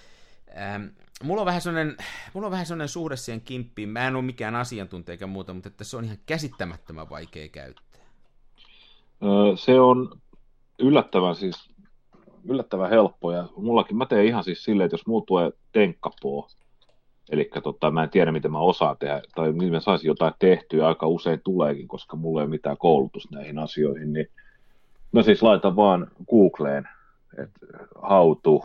[0.56, 0.84] ähm,
[1.22, 1.96] mulla on vähän sellainen,
[2.34, 3.88] mulla on vähän sellainen suhde siihen kimppiin.
[3.88, 8.02] Mä en ole mikään asiantuntija eikä muuta, mutta että se on ihan käsittämättömän vaikea käyttää.
[9.56, 10.20] Se on
[10.78, 11.70] yllättävän siis
[12.44, 16.48] yllättävän helppo ja mullakin mä teen ihan siis silleen, että jos muu tulee tenkkapoo,
[17.32, 20.88] Eli tota, mä en tiedä, miten mä osaan tehdä, tai miten mä saisin jotain tehtyä,
[20.88, 24.26] aika usein tuleekin, koska mulla ei ole mitään koulutusta näihin asioihin, niin
[25.12, 26.88] mä siis laitan vaan Googleen,
[27.38, 27.66] että
[28.10, 28.60] how to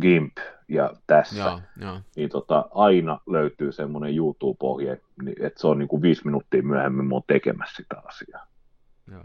[0.00, 0.38] GIMP
[0.68, 2.00] ja tässä, joo, joo.
[2.16, 7.06] niin tota, aina löytyy semmoinen YouTube-ohje, niin että se on niin kuin viisi minuuttia myöhemmin
[7.06, 8.46] mä oon tekemässä sitä asiaa.
[9.10, 9.24] Joo.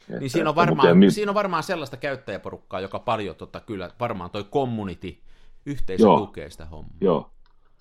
[0.00, 3.90] Että, niin siinä on, varmaan, mutta, siinä on varmaan sellaista käyttäjäporukkaa, joka paljon tota, kyllä,
[4.00, 5.18] varmaan toi community
[5.66, 6.18] Yhteisö Joo.
[6.18, 6.96] tukee sitä hommaa.
[7.00, 7.30] Joo.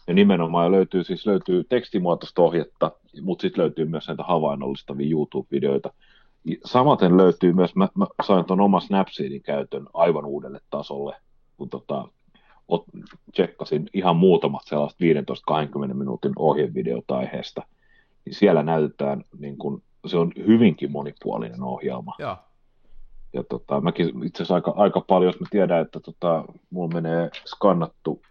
[0.07, 5.93] Ja nimenomaan löytyy, siis löytyy tekstimuotoista ohjetta, mutta sitten löytyy myös näitä havainnollistavia YouTube-videoita.
[6.65, 11.15] Samaten löytyy myös, mä, mä sain tuon oman Snapseedin käytön aivan uudelle tasolle,
[11.57, 12.07] kun tota,
[12.67, 12.85] ot,
[13.31, 14.97] tsekkasin ihan muutamat sellaiset
[15.91, 17.61] 15-20 minuutin ohjevideot aiheesta.
[18.25, 22.15] Niin siellä näytetään, niin kun, se on hyvinkin monipuolinen ohjelma.
[22.19, 22.37] Joo
[23.33, 27.29] ja tota, mäkin itse asiassa aika, aika paljon, jos mä tiedän, että tota, mulla menee
[27.45, 28.21] skannattu,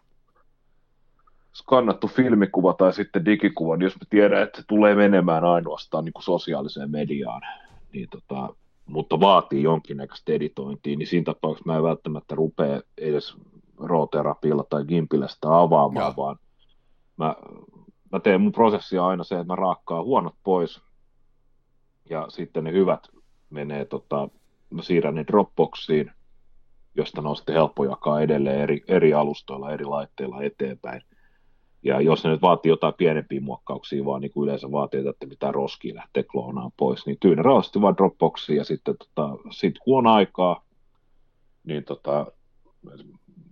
[1.53, 6.13] skannattu filmikuva tai sitten digikuva, niin jos mä tiedän, että se tulee menemään ainoastaan niin
[6.13, 7.43] kuin sosiaaliseen mediaan,
[7.93, 8.55] niin tota,
[8.87, 13.37] mutta vaatii jonkinnäköistä editointia, niin siinä tapauksessa mä en välttämättä rupea edes
[13.79, 16.25] rooterapilla tai gimpillä sitä avaamaan, Joo.
[16.25, 16.37] vaan
[17.17, 17.37] mä,
[18.13, 20.81] mä teen mun prosessia aina se, että mä raakkaan huonot pois
[22.11, 23.09] ja sitten ne hyvät
[23.51, 24.29] menee tota,
[24.71, 26.13] mä siirrän ne Dropboxiin,
[26.95, 31.03] josta ne on sitten helppo jakaa edelleen eri, eri alustoilla, eri laitteilla eteenpäin.
[31.83, 35.53] Ja jos ne nyt vaatii jotain pienempiä muokkauksia, vaan niin kuin yleensä vaatii, että pitää
[35.53, 40.07] roskiin lähteä kloonaan pois, niin tyynä rauhallisesti vaan Dropboxiin ja sitten tota, sit kun on
[40.07, 40.65] aikaa,
[41.65, 42.27] niin, tota,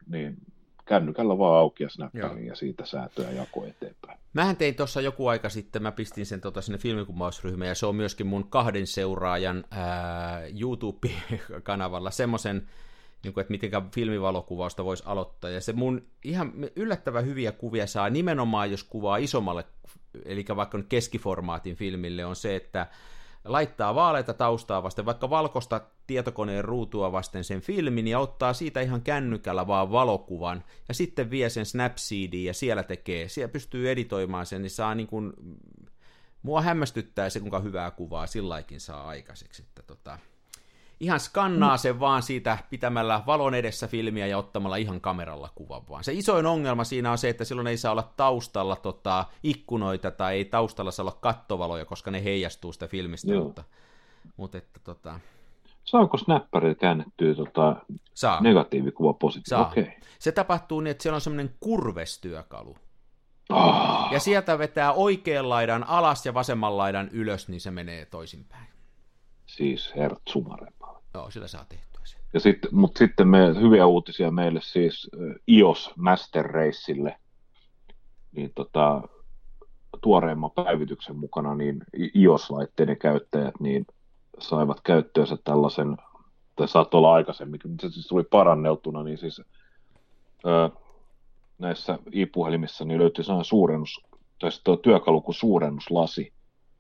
[0.07, 0.37] niin
[0.89, 4.19] kännykällä vaan auki ja snapparin ja siitä säätöä jako eteenpäin.
[4.33, 7.97] Mähän tein tuossa joku aika sitten, mä pistin sen tota sinne filmikuvausryhmään ja se on
[7.97, 12.69] myöskin mun kahden seuraajan ää, YouTube-kanavalla semmoisen,
[13.25, 15.51] niin kuin, että miten filmivalokuvausta voisi aloittaa.
[15.51, 19.65] Ja se mun ihan yllättävän hyviä kuvia saa nimenomaan, jos kuvaa isommalle,
[20.25, 22.87] eli vaikka keskiformaatin filmille, on se, että
[23.53, 29.03] laittaa vaaleita taustaa vasten, vaikka valkoista tietokoneen ruutua vasten sen filmin ja ottaa siitä ihan
[29.03, 34.63] kännykällä vaan valokuvan ja sitten vie sen Snapseediin ja siellä tekee, siellä pystyy editoimaan sen,
[34.63, 35.33] niin saa niin kuin,
[36.43, 39.63] mua hämmästyttää se, kuinka hyvää kuvaa silläkin saa aikaiseksi.
[39.63, 40.19] Että tota,
[41.01, 46.05] ihan skannaa sen vaan siitä pitämällä valon edessä filmiä ja ottamalla ihan kameralla kuvan vaan.
[46.05, 50.35] Se isoin ongelma siinä on se, että silloin ei saa olla taustalla tota, ikkunoita tai
[50.35, 53.45] ei taustalla saa olla kattovaloja, koska ne heijastuu sitä filmistä, Joo.
[53.45, 53.65] mutta,
[54.37, 55.21] mutta että tota...
[55.85, 57.77] Saako snapperilla käännettyä tota
[58.15, 58.41] Saa.
[58.41, 59.67] negatiivikuva positiivinen?
[59.67, 59.87] Okay.
[60.19, 62.77] Se tapahtuu niin, että siellä on semmoinen kurvestyökalu.
[63.51, 64.13] Oh.
[64.13, 68.69] Ja sieltä vetää oikean laidan alas ja vasemman laidan ylös, niin se menee toisinpäin.
[69.47, 70.78] Siis hertsumarempaa.
[71.15, 72.17] Joo, sillä saa tehtyä se.
[72.35, 75.11] Ja sit, mutta sitten me, hyviä uutisia meille siis
[75.49, 77.17] iOS Master Raceille.
[78.33, 79.03] Niin tota,
[80.01, 81.85] tuoreimman päivityksen mukana niin
[82.15, 83.87] iOS-laitteiden käyttäjät niin
[84.39, 85.97] saivat käyttöönsä tällaisen,
[86.57, 89.43] tai saattoi olla aikaisemmin, mutta se siis tuli paranneltuna, niin siis
[90.47, 90.71] ö,
[91.59, 94.05] näissä i-puhelimissa niin löytyy sellainen suurennus,
[94.39, 94.51] tai
[94.83, 96.33] työkalu kuin suurennuslasi,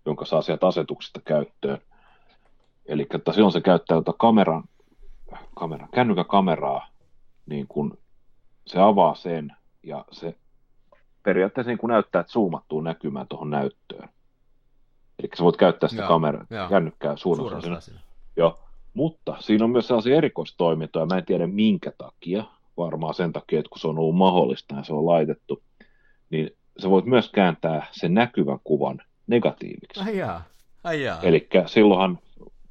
[0.07, 1.79] jonka saa sieltä asetuksesta käyttöön.
[2.89, 4.64] Eli että silloin se käyttää jota kameran,
[5.55, 6.89] kameran, kännykän kameraa,
[7.47, 7.99] niin kun
[8.66, 10.34] se avaa sen ja se
[11.22, 14.09] periaatteessa niin kun näyttää, että zoomattuu näkymään tuohon näyttöön.
[15.18, 18.01] Eli sä voit käyttää sitä kameraa, kännykkää suurennuslasina.
[18.36, 18.59] Joo,
[18.95, 22.45] mutta siinä on myös sellaisia erikoistoimintoja, mä en tiedä minkä takia,
[22.76, 25.62] varmaan sen takia, että kun se on ollut mahdollista ja se on laitettu,
[26.30, 26.51] niin
[26.82, 30.01] sä voit myös kääntää sen näkyvän kuvan negatiiviksi.
[30.01, 30.43] Ai jaa.
[30.84, 31.20] Ai jaa.
[31.22, 32.18] Eli silloinhan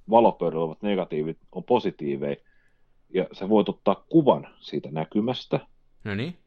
[0.09, 2.35] valopöydällä olevat negatiivit on positiiveja,
[3.09, 5.59] ja sä voit ottaa kuvan siitä näkymästä.
[6.03, 6.37] No niin.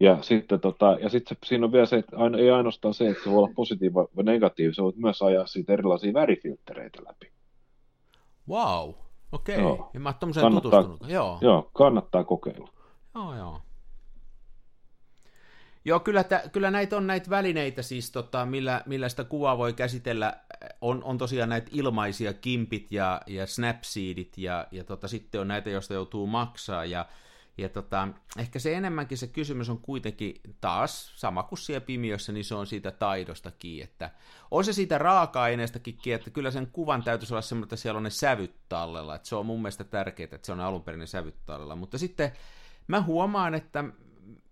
[0.00, 3.24] Ja sitten tota, ja sitten siinä on vielä se, että aina, ei ainoastaan se, että
[3.24, 7.32] se voi olla positiiva vai negatiivi, sä voit myös ajaa siitä erilaisia värifilttereitä läpi.
[8.48, 8.90] Wow,
[9.32, 9.62] okei.
[9.62, 10.00] Okay.
[10.00, 11.00] Mä oon tutustunut.
[11.08, 11.38] Joo.
[11.40, 12.68] joo, kannattaa kokeilla.
[13.14, 13.60] Joo, joo.
[15.84, 19.72] Joo, kyllä, t- kyllä näitä on näitä välineitä siis, tota, millä, millä sitä kuvaa voi
[19.72, 20.36] käsitellä.
[20.80, 25.70] On, on tosiaan näitä ilmaisia kimpit ja, ja snapseedit ja, ja tota, sitten on näitä,
[25.70, 26.84] joista joutuu maksaa.
[26.84, 27.06] Ja,
[27.58, 28.08] ja tota,
[28.38, 32.66] ehkä se enemmänkin se kysymys on kuitenkin taas sama kuin siellä pimiössä, niin se on
[32.66, 34.10] siitä taidosta kiinni, että
[34.50, 38.10] on se siitä raaka-aineestakin että kyllä sen kuvan täytyisi olla semmoinen, että siellä on ne
[38.10, 41.98] sävyt tallella, että se on mun mielestä tärkeää, että se on alunperin sävyt tallella, mutta
[41.98, 42.32] sitten
[42.86, 43.84] mä huomaan, että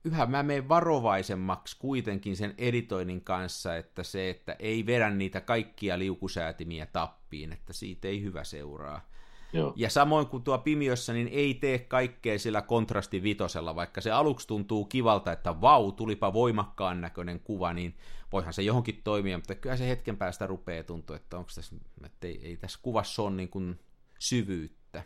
[0.08, 5.98] yhä mä menen varovaisemmaksi kuitenkin sen editoinnin kanssa, että se, että ei vedä niitä kaikkia
[5.98, 9.08] liukusäätimiä tappiin, että siitä ei hyvä seuraa.
[9.52, 9.72] Joo.
[9.76, 14.84] Ja samoin kuin tuo Pimiössä, niin ei tee kaikkea sillä kontrastivitosella, vaikka se aluksi tuntuu
[14.84, 17.96] kivalta, että vau, tulipa voimakkaan näköinen kuva, niin
[18.32, 22.26] voihan se johonkin toimia, mutta kyllä se hetken päästä rupeaa tuntua, että onko tässä, että
[22.26, 23.80] ei, ei tässä kuvassa ole niin kuin
[24.18, 25.02] syvyyttä.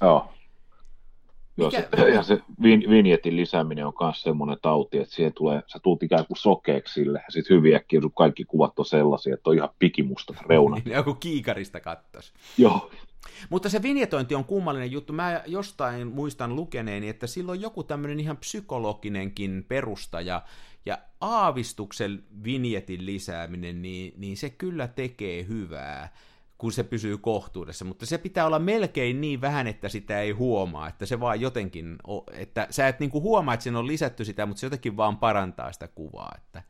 [0.00, 0.32] Joo.
[1.56, 5.78] Joo, se, ja se vin, vinjetin lisääminen on myös semmoinen tauti, että siihen tulee, sä
[5.82, 9.56] tulet ikään kuin sokeeksi sille, ja sitten hyvin äkkiä kaikki kuvat on sellaisia, että on
[9.56, 10.84] ihan pikimustat reunat.
[10.84, 12.32] Niin, joku kiikarista kattos.
[12.58, 12.90] Joo.
[13.50, 15.12] Mutta se vinjetointi on kummallinen juttu.
[15.12, 20.42] Mä jostain muistan lukeneeni, että silloin joku tämmöinen ihan psykologinenkin perusta, ja,
[20.86, 26.12] ja aavistuksen vinjetin lisääminen, niin, niin se kyllä tekee hyvää
[26.58, 30.88] kun se pysyy kohtuudessa, mutta se pitää olla melkein niin vähän, että sitä ei huomaa,
[30.88, 31.96] että se vaan jotenkin,
[32.32, 35.72] että sä et niinku huomaa, että siinä on lisätty sitä, mutta se jotenkin vaan parantaa
[35.72, 36.62] sitä kuvaa, että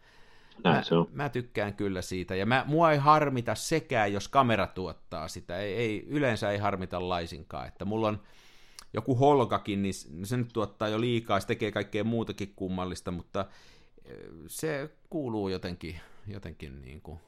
[0.64, 1.08] mä, se on.
[1.12, 5.74] mä tykkään kyllä siitä, ja mä, mua ei harmita sekään, jos kamera tuottaa sitä, ei,
[5.74, 8.22] ei, yleensä ei harmita laisinkaan, että mulla on
[8.92, 13.46] joku holkakin, niin se nyt tuottaa jo liikaa, se tekee kaikkea muutakin kummallista, mutta
[14.04, 14.16] eh,
[14.46, 17.20] se kuuluu jotenkin, jotenkin niin kuin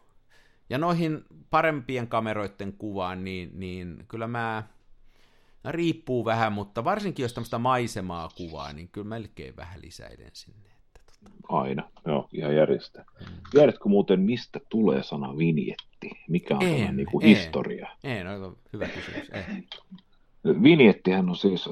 [0.70, 4.62] ja noihin parempien kameroiden kuvaan, niin, niin kyllä mä,
[5.64, 10.70] mä riippuu vähän, mutta varsinkin jos tämmöistä maisemaa kuvaa, niin kyllä melkein vähän lisäiden sinne.
[10.96, 11.30] Että tota.
[11.48, 13.04] Aina, joo, ihan järjestä.
[13.20, 13.26] Mm.
[13.50, 16.10] Tiedätkö muuten, mistä tulee sana vinjetti?
[16.28, 17.88] Mikä on en, niin kuin en, historia?
[18.04, 19.30] Ei, no hyvä kysymys.
[19.32, 19.64] En.
[20.62, 21.68] Vinjettihän on siis,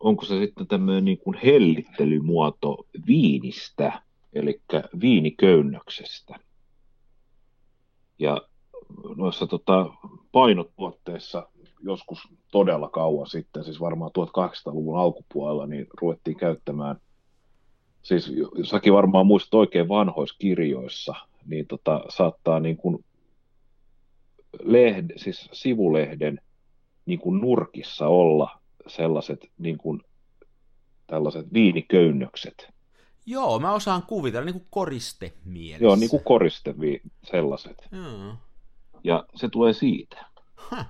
[0.00, 4.02] onko se sitten tämmöinen niin kuin hellittelymuoto viinistä,
[4.32, 4.60] eli
[5.00, 6.34] viiniköynnöksestä.
[8.18, 8.40] Ja
[9.16, 9.86] noissa tota,
[10.32, 11.48] painotuotteissa
[11.82, 16.96] joskus todella kauan sitten, siis varmaan 1800-luvun alkupuolella, niin ruvettiin käyttämään,
[18.02, 18.32] siis
[18.64, 21.14] säkin varmaan muistat oikein vanhoissa kirjoissa,
[21.46, 23.04] niin tota, saattaa niin kuin
[24.62, 26.40] lehde, siis sivulehden
[27.06, 30.02] niin kuin nurkissa olla sellaiset niin kuin,
[31.06, 32.75] tällaiset viiniköynnökset.
[33.26, 35.84] Joo, mä osaan kuvitella niin kuin koriste mielessä.
[35.84, 36.74] Joo, niin kuin koriste
[37.24, 37.88] sellaiset.
[37.92, 38.34] Joo.
[39.04, 40.26] Ja se tulee siitä.
[40.70, 40.84] Huh.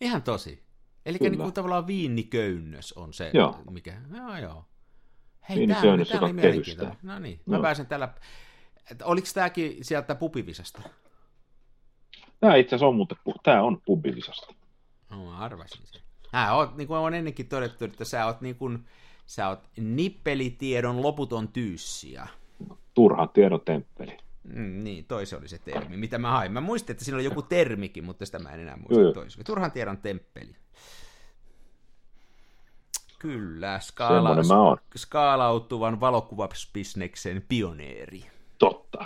[0.00, 0.62] Ihan tosi.
[1.06, 3.58] Eli niin kuin tavallaan viiniköynnös on se, joo.
[3.70, 4.00] mikä...
[4.16, 4.64] Joo, joo.
[5.48, 6.96] Hei, tämä, tämä oli mielenkiintoinen.
[7.02, 7.62] No niin, mä no.
[7.62, 8.14] pääsen tällä...
[8.90, 10.82] Että oliko tämäkin sieltä pubivisasta?
[12.40, 14.54] Tämä itse asiassa on, mutta tämä on pubivisasta.
[15.10, 16.02] No, arvasin sen.
[16.34, 18.88] Äh, oot, niin kuin on ennenkin todettu, että sä oot, niin kuin,
[19.30, 22.28] sä oot nippelitiedon loputon tyyssiä.
[22.94, 24.16] Turha tiedon temppeli.
[24.44, 26.52] Mm, niin, toi se oli se termi, mitä mä hain.
[26.52, 29.44] Mä muistin, että siinä oli joku termikin, mutta sitä mä en enää muista toisen.
[29.44, 30.56] Turhan tiedon temppeli.
[33.18, 34.36] Kyllä, skaala,
[34.96, 38.24] skaalautuvan valokuvabisneksen pioneeri.
[38.58, 39.04] Totta.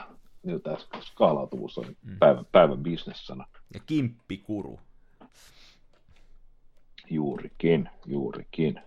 [0.62, 2.18] Tämä skaalautuvuus on mm.
[2.18, 3.47] päivän, päivän bisnessana.
[3.75, 4.81] Ja kimppikuru.
[7.11, 8.81] Juurikin, juurikin.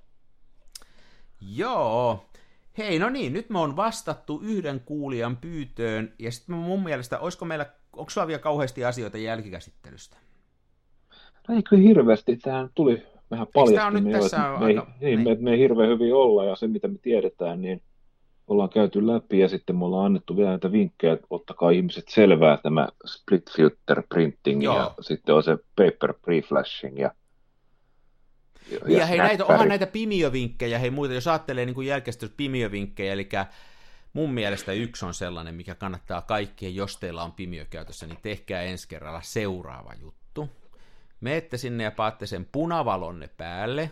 [1.42, 2.26] Joo.
[2.78, 7.46] Hei, no niin, nyt me on vastattu yhden kuulijan pyytöön, ja sitten mun mielestä, olisiko
[7.46, 10.18] meillä, onko sulla vielä kauheasti asioita jälkikäsittelystä?
[11.48, 14.88] No ei kyllä hirveästi, tähän tuli vähän paljasti, me, tässä me, aika...
[15.02, 15.30] niin, niin.
[15.30, 17.82] Me, me ei hirveän hyvin olla, ja se mitä me tiedetään, niin
[18.48, 22.58] ollaan käyty läpi, ja sitten me ollaan annettu vielä näitä vinkkejä, että ottakaa ihmiset selvää
[22.64, 24.76] tämä split filter printing, Joo.
[24.76, 27.12] ja sitten on se paper preflashing, ja
[28.88, 33.30] ja, hei, näitä, onhan näitä pimiovinkkejä, hei muita, jos ajattelee niin kuin jälkeistä pimiovinkkejä, eli
[34.14, 38.62] mun mielestä yksi on sellainen, mikä kannattaa kaikkien, jos teillä on pimio käytössä, niin tehkää
[38.62, 40.50] ensi kerralla seuraava juttu.
[41.22, 43.92] Meette sinne ja paatte sen punavalonne päälle,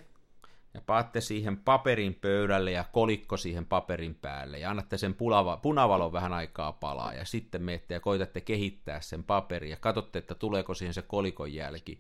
[0.74, 6.14] ja paatte siihen paperin pöydälle ja kolikko siihen paperin päälle, ja annatte sen punava, punavalon
[6.14, 10.74] vähän aikaa palaa, ja sitten menette ja koitatte kehittää sen paperin, ja katsotte, että tuleeko
[10.74, 12.00] siihen se kolikon jälki,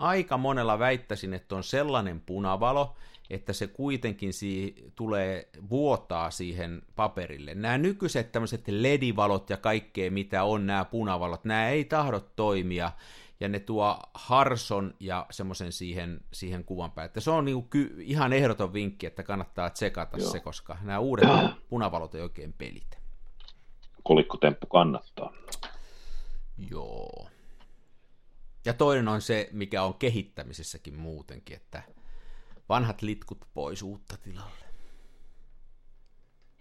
[0.00, 2.96] aika monella väittäisin, että on sellainen punavalo,
[3.30, 7.54] että se kuitenkin si- tulee vuotaa siihen paperille.
[7.54, 12.92] Nämä nykyiset tämmöiset ledivalot ja kaikkea, mitä on nämä punavalot, nämä ei tahdo toimia,
[13.40, 17.06] ja ne tuo harson ja semmoisen siihen, siihen kuvan päälle.
[17.06, 20.30] Että se on niinku ky- ihan ehdoton vinkki, että kannattaa tsekata Joo.
[20.30, 21.28] se, koska nämä uudet
[21.70, 22.96] punavalot ei oikein pelitä.
[24.02, 25.32] Kolikkotemppu kannattaa.
[26.70, 27.28] Joo.
[28.64, 31.82] Ja toinen on se, mikä on kehittämisessäkin muutenkin, että
[32.68, 34.64] vanhat litkut pois uutta tilalle.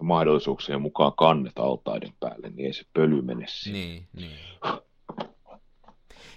[0.02, 3.82] Mahdollisuuksien mukaan kannet altaiden päälle, niin ei se pöly mene siihen.
[3.82, 4.39] Niin, niin.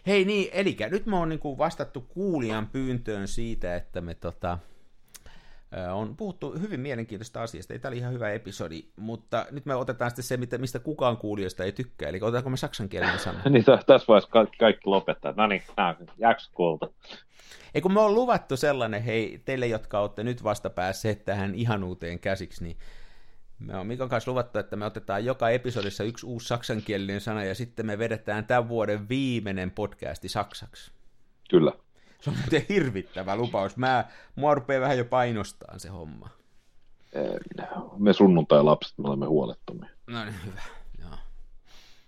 [0.07, 4.59] Hei niin, eli nyt me on niin vastattu kuulijan pyyntöön siitä, että me tota,
[5.93, 7.73] on puhuttu hyvin mielenkiintoista asiasta.
[7.73, 11.64] Ei tämä oli ihan hyvä episodi, mutta nyt me otetaan sitten se, mistä kukaan kuulijoista
[11.64, 12.09] ei tykkää.
[12.09, 13.41] Eli otetaanko me saksankielinen sana?
[13.51, 15.35] niin, tässä vaiheessa kaikki, kaikki lopettaa.
[15.37, 15.62] No niin,
[16.18, 16.89] jaks kuulta.
[17.75, 22.18] Ei kun me on luvattu sellainen, hei, teille, jotka olette nyt vasta päässeet tähän ihanuuteen
[22.18, 22.77] käsiksi, niin
[23.59, 27.55] me on Mikon kanssa luvattu, että me otetaan joka episodissa yksi uusi saksankielinen sana, ja
[27.55, 30.93] sitten me vedetään tämän vuoden viimeinen podcasti saksaksi.
[31.51, 31.73] Kyllä.
[32.23, 33.77] Se on muuten hirvittävä lupaus.
[33.77, 34.05] Mä,
[34.37, 36.29] mua rupeaa vähän jo painostaa se homma.
[37.99, 39.91] Me sunnuntai-lapset, me olemme huolettomia.
[40.07, 40.61] No niin, hyvä.
[41.01, 41.18] Joo.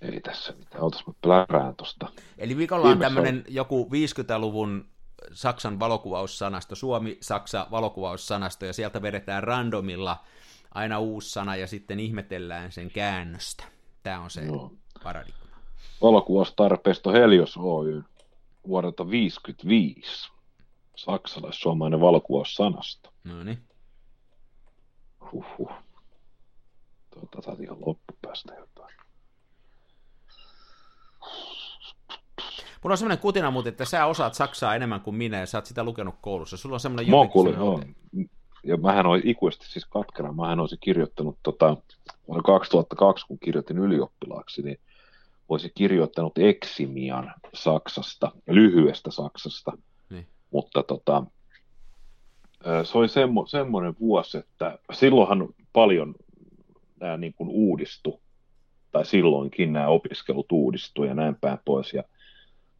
[0.01, 0.85] Ei tässä mitään.
[0.85, 2.09] Otas mä plärään tosta.
[2.39, 4.89] Eli viikolla on tämmöinen joku 50-luvun
[5.33, 10.25] Saksan valokuvaussanasto, Suomi-Saksa valokuvaussanasto, ja sieltä vedetään randomilla
[10.75, 13.65] aina uusi sana, ja sitten ihmetellään sen käännöstä.
[14.03, 14.73] Tämä on se no.
[15.03, 15.57] paradigma.
[16.03, 18.03] Valokuvaustarpeisto Helios Oy
[18.69, 20.33] vuodelta 1955.
[20.97, 23.12] Saksalais-suomalainen valokuvaussanasto.
[23.25, 23.59] No niin.
[25.33, 25.73] Huhhuh.
[27.11, 28.95] Tuota, tämä ihan loppupäästä jotain.
[32.83, 35.67] Mulla on semmoinen kutina muuten, että sä osaat Saksaa enemmän kuin minä ja sä oot
[35.67, 36.57] sitä lukenut koulussa.
[36.57, 37.83] Sulla on semmoinen Mokuli, joo.
[38.65, 40.33] Ja mähän olen ikuisesti siis katkera.
[40.33, 41.77] Mähän olisin kirjoittanut tota,
[42.29, 44.79] vuonna 2002, kun kirjoitin ylioppilaaksi, niin
[45.49, 49.72] olisi kirjoittanut Eksimian Saksasta, lyhyestä Saksasta,
[50.11, 50.26] niin.
[50.51, 51.24] mutta tota,
[52.84, 56.14] se oli semmo, semmoinen vuosi, että silloinhan paljon
[57.01, 58.20] nämä niin kuin uudistu,
[58.92, 62.03] tai silloinkin nämä opiskelut uudistu ja näin päin pois, ja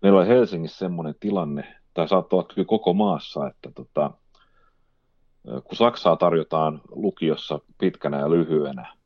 [0.02, 4.10] meillä oli Helsingissä semmoinen tilanne, tai saattaa olla kyllä koko maassa, että tota,
[5.42, 8.96] kun Saksaa tarjotaan lukiossa pitkänä ja lyhyenä,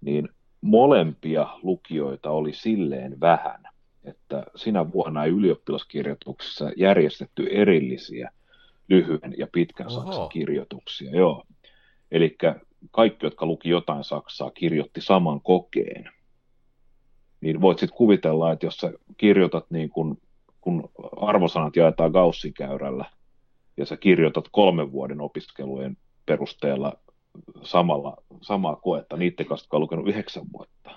[0.00, 0.28] niin
[0.64, 3.64] molempia lukijoita oli silleen vähän,
[4.04, 8.30] että sinä vuonna ei ylioppilaskirjoituksissa järjestetty erillisiä
[8.88, 10.04] lyhyen ja pitkän Oho.
[10.04, 11.10] saksan kirjoituksia.
[11.10, 11.44] Joo.
[12.10, 12.36] Eli
[12.90, 16.10] kaikki, jotka luki jotain saksaa, kirjoitti saman kokeen.
[17.40, 20.18] Niin voit sitten kuvitella, että jos sä kirjoitat niin kun,
[20.60, 23.04] kun arvosanat jaetaan Gaussin-käyrällä,
[23.76, 25.96] ja sä kirjoitat kolmen vuoden opiskelujen
[26.26, 26.92] perusteella
[27.62, 30.90] samalla, samaa koetta niiden kanssa, jotka on lukenut yhdeksän vuotta.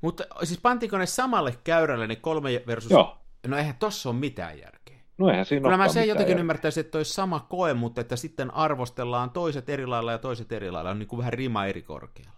[0.00, 2.90] Mutta siis pantiinko ne samalle käyrälle ne kolme versus...
[2.90, 3.16] Joo.
[3.46, 4.96] No eihän tossa ole mitään järkeä.
[5.18, 6.40] No eihän siinä Kyllä mä sen jotenkin järkeä.
[6.40, 10.70] ymmärtäisin, että olisi sama koe, mutta että sitten arvostellaan toiset eri lailla ja toiset eri
[10.70, 12.32] lailla, on niin kuin vähän rima eri korkealla.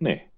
[0.00, 0.30] Niin.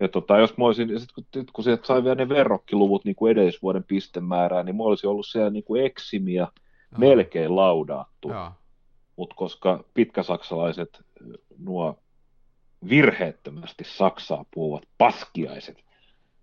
[0.00, 3.32] Ja tota, jos mä olisin, sit kun, kun sieltä sai vielä ne verrokkiluvut niin kuin
[3.32, 6.48] edellisvuoden pistemäärää, niin mä olisin ollut siellä niin kuin eksimiä,
[6.98, 8.28] melkein laudaattu.
[9.18, 11.00] Mutta koska pitkäsaksalaiset
[11.58, 11.98] nuo
[12.88, 15.84] virheettömästi Saksaa puhuvat paskiaiset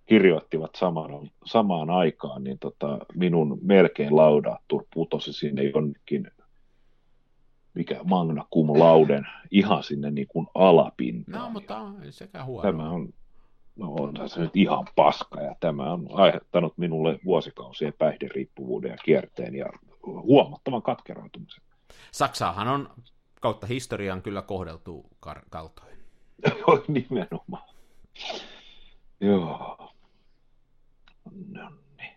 [0.05, 6.31] kirjoittivat samaan, samaan aikaan, niin tota, minun melkein laudaattu putosi sinne jonnekin
[7.73, 11.43] mikä magna cum lauden ihan sinne niin kuin alapintaan.
[11.43, 12.71] No, mutta on sekä huono.
[12.71, 13.09] Tämä on,
[13.75, 19.55] no on se nyt ihan paska ja tämä on aiheuttanut minulle vuosikausien päihderiippuvuuden ja kierteen
[19.55, 19.65] ja
[20.05, 21.64] huomattavan katkeroitumisen.
[22.11, 22.89] Saksaahan on
[23.41, 25.97] kautta historian kyllä kohdeltu kar- kaltoin.
[26.87, 27.69] Nimenomaan.
[29.21, 29.91] Joo.
[31.51, 32.13] No niin.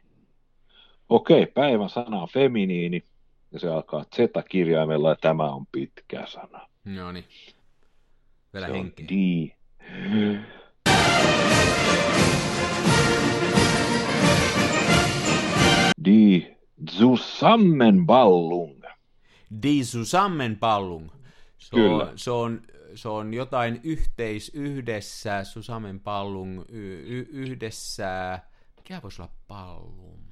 [1.08, 3.04] Okei, päivän sana on feminiini
[3.52, 6.68] ja se alkaa Z-kirjaimella ja tämä on pitkä sana.
[6.84, 7.24] No niin.
[8.54, 9.04] Vielä se henkeä.
[9.04, 9.54] on di.
[16.04, 16.56] Die
[16.90, 18.77] Zusammenballung.
[19.62, 21.10] Die Zusammenballung.
[21.58, 22.04] Se Kyllä.
[22.04, 22.62] On, se, on,
[22.94, 28.40] se on jotain yhteis yhdessä, Zusammenballung, y, y, yhdessä,
[28.76, 30.28] mikä voisi olla pallum?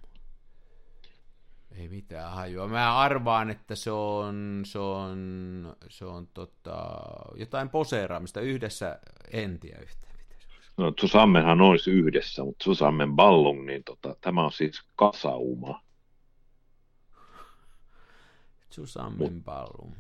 [1.71, 2.69] Ei mitään hajua.
[2.69, 6.99] Mä arvaan, että se on, se on, se on tota,
[7.35, 8.99] jotain poseeraamista yhdessä,
[9.33, 10.07] en tiedä yhtään.
[10.77, 15.86] No Susammenhan olisi yhdessä, mutta Susammen Ballung, niin tota, tämä on siis kasauma.
[18.77, 19.95] Susammen Ballung.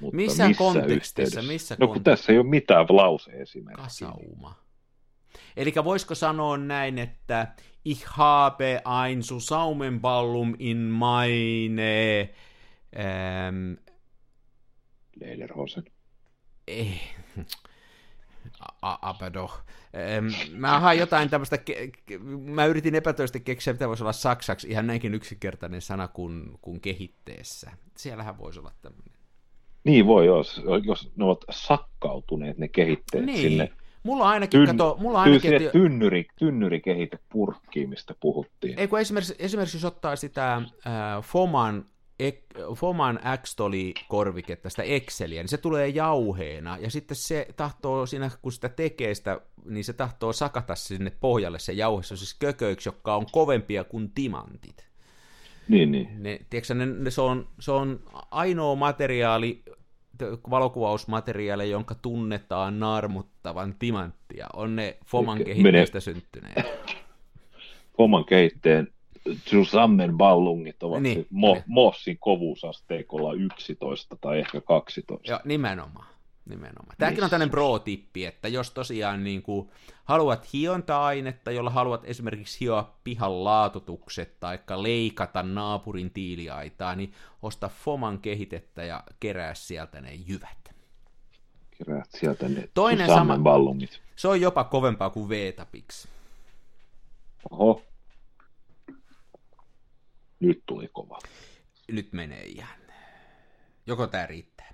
[0.00, 1.42] Mutta missä, missä kontekstissa?
[1.42, 3.84] Missä no kun tässä ei ole mitään lause-esimerkkiä.
[3.84, 4.54] Kasauma.
[5.56, 7.54] Eli voisiko sanoa näin, että
[7.84, 12.28] ich habe ein Zusammenballum in meine
[12.98, 13.72] ähm,
[15.20, 15.84] Lederhosen.
[16.68, 17.00] Eh,
[18.82, 19.54] aber doch.
[19.94, 20.26] Ähm,
[20.60, 25.14] mä hain jotain tämmöistä, ke- mä yritin epätoisesti keksiä, mitä voisi olla saksaksi, ihan näinkin
[25.14, 27.70] yksinkertainen sana kuin, kuin kehitteessä.
[27.96, 29.12] Siellähän voisi olla tämmöinen.
[29.84, 33.38] Niin voi, jos, jos ne ovat sakkautuneet ne kehitteet niin.
[33.38, 33.72] sinne
[34.06, 35.54] Mulla on ainakin, Tyn, kato, mulla on ainakin...
[35.54, 35.70] Että...
[35.70, 38.78] Tynnyri, tynnyri kehite purkkiin, mistä puhuttiin.
[38.78, 40.62] Ei kun esimerkiksi, esimerkiksi jos ottaa sitä äh,
[41.22, 41.84] Foman,
[42.74, 48.68] Foman X-korviketta, sitä Exceliä, niin se tulee jauheena, ja sitten se tahtoo siinä, kun sitä
[48.68, 53.16] tekee sitä, niin se tahtoo sakata sinne pohjalle se jauhe, se on siis kököiksi, jotka
[53.16, 54.86] on kovempia kuin timantit.
[55.68, 56.08] Niin, niin.
[56.18, 58.00] Ne, tiedätkö, ne, ne, se, on, se on
[58.30, 59.62] ainoa materiaali,
[60.50, 66.66] valokuvausmateriaaleja, jonka tunnetaan naarmuttavan timanttia, on ne Foman kehitteestä syntyneet.
[67.96, 68.88] Foman kehitteen
[70.16, 71.64] Ballungit ovat niin, Mo- niin.
[71.66, 75.30] Mossin kovuusasteikolla 11 tai ehkä 12.
[75.30, 76.06] Joo, nimenomaan.
[76.48, 76.96] Nimenomaan.
[76.98, 79.70] Tämäkin on tämmöinen pro-tippi, että jos tosiaan niin kuin
[80.04, 87.12] haluat hionta-ainetta, jolla haluat esimerkiksi hioa pihan laatutukset tai leikata naapurin tiiliaitaa, niin
[87.42, 90.74] osta Foman kehitettä ja kerää sieltä ne jyvät.
[91.78, 94.00] Keräät sieltä ne Toinen sama, ballungit.
[94.16, 96.06] Se on jopa kovempaa kuin Vetapix.
[97.50, 97.82] Oho.
[100.40, 101.18] Nyt tuli kova.
[101.92, 102.78] Nyt menee ihan.
[103.86, 104.66] Joko tämä riittää?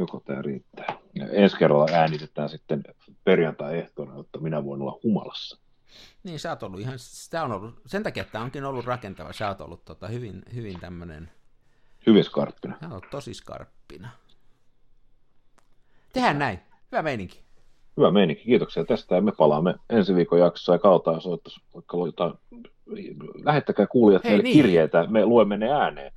[0.00, 0.98] joko tämä riittää.
[1.14, 2.82] Ja ensi kerralla äänitetään sitten
[3.24, 5.58] perjantai-ehtona, jotta minä voin olla humalassa.
[6.22, 9.32] Niin, sä oot ollut ihan, sitä on ollut, sen takia että tämä onkin ollut rakentava,
[9.32, 11.30] sä oot ollut tota, hyvin, hyvin tämmöinen...
[12.06, 12.76] Hyvin skarppina.
[12.80, 14.10] Sä oot tosi skarppina.
[16.12, 16.58] Tehdään näin.
[16.92, 17.44] Hyvä meininki.
[18.00, 22.32] Hyvä meininki, kiitoksia tästä ja me palaamme ensi viikon jaksossa ja kautta soittaisi vaikka jotain,
[23.44, 24.52] lähettäkää kuulijat Hei, meille niin.
[24.54, 26.12] kirjeitä, me luemme ne ääneen.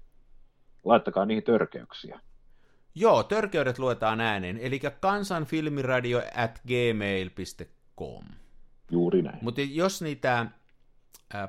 [0.83, 2.19] Laittakaa niihin törkeyksiä.
[2.95, 8.23] Joo, törkeydet luetaan ääneen, eli kansanfilmiradio at gmail.com.
[8.91, 9.39] Juuri näin.
[9.41, 10.47] Mutta jos niitä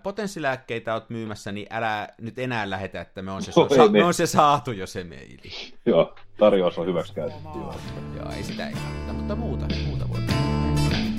[0.02, 4.04] potenssilääkkeitä olet myymässä, niin älä nyt enää lähetä, että me on se, no, sa- me...
[4.04, 5.38] on se saatu jo se meili.
[5.86, 7.48] Joo, tarjous on hyväksi käytetty.
[7.54, 7.74] Joo.
[8.16, 10.18] joo, ei sitä ei kannata, mutta muuta, muuta voi.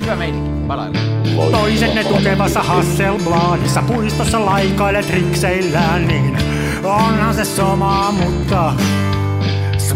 [0.00, 1.50] Hyvä meininki, palaillaan.
[1.50, 6.38] Toiset ne tukevassa Hasselbladissa puistossa laikailet rikseillään, niin
[6.84, 8.74] onhan se sama, mutta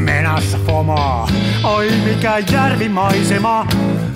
[0.01, 1.29] menassa fomaa.
[1.65, 3.67] Oi mikä järvimaisema,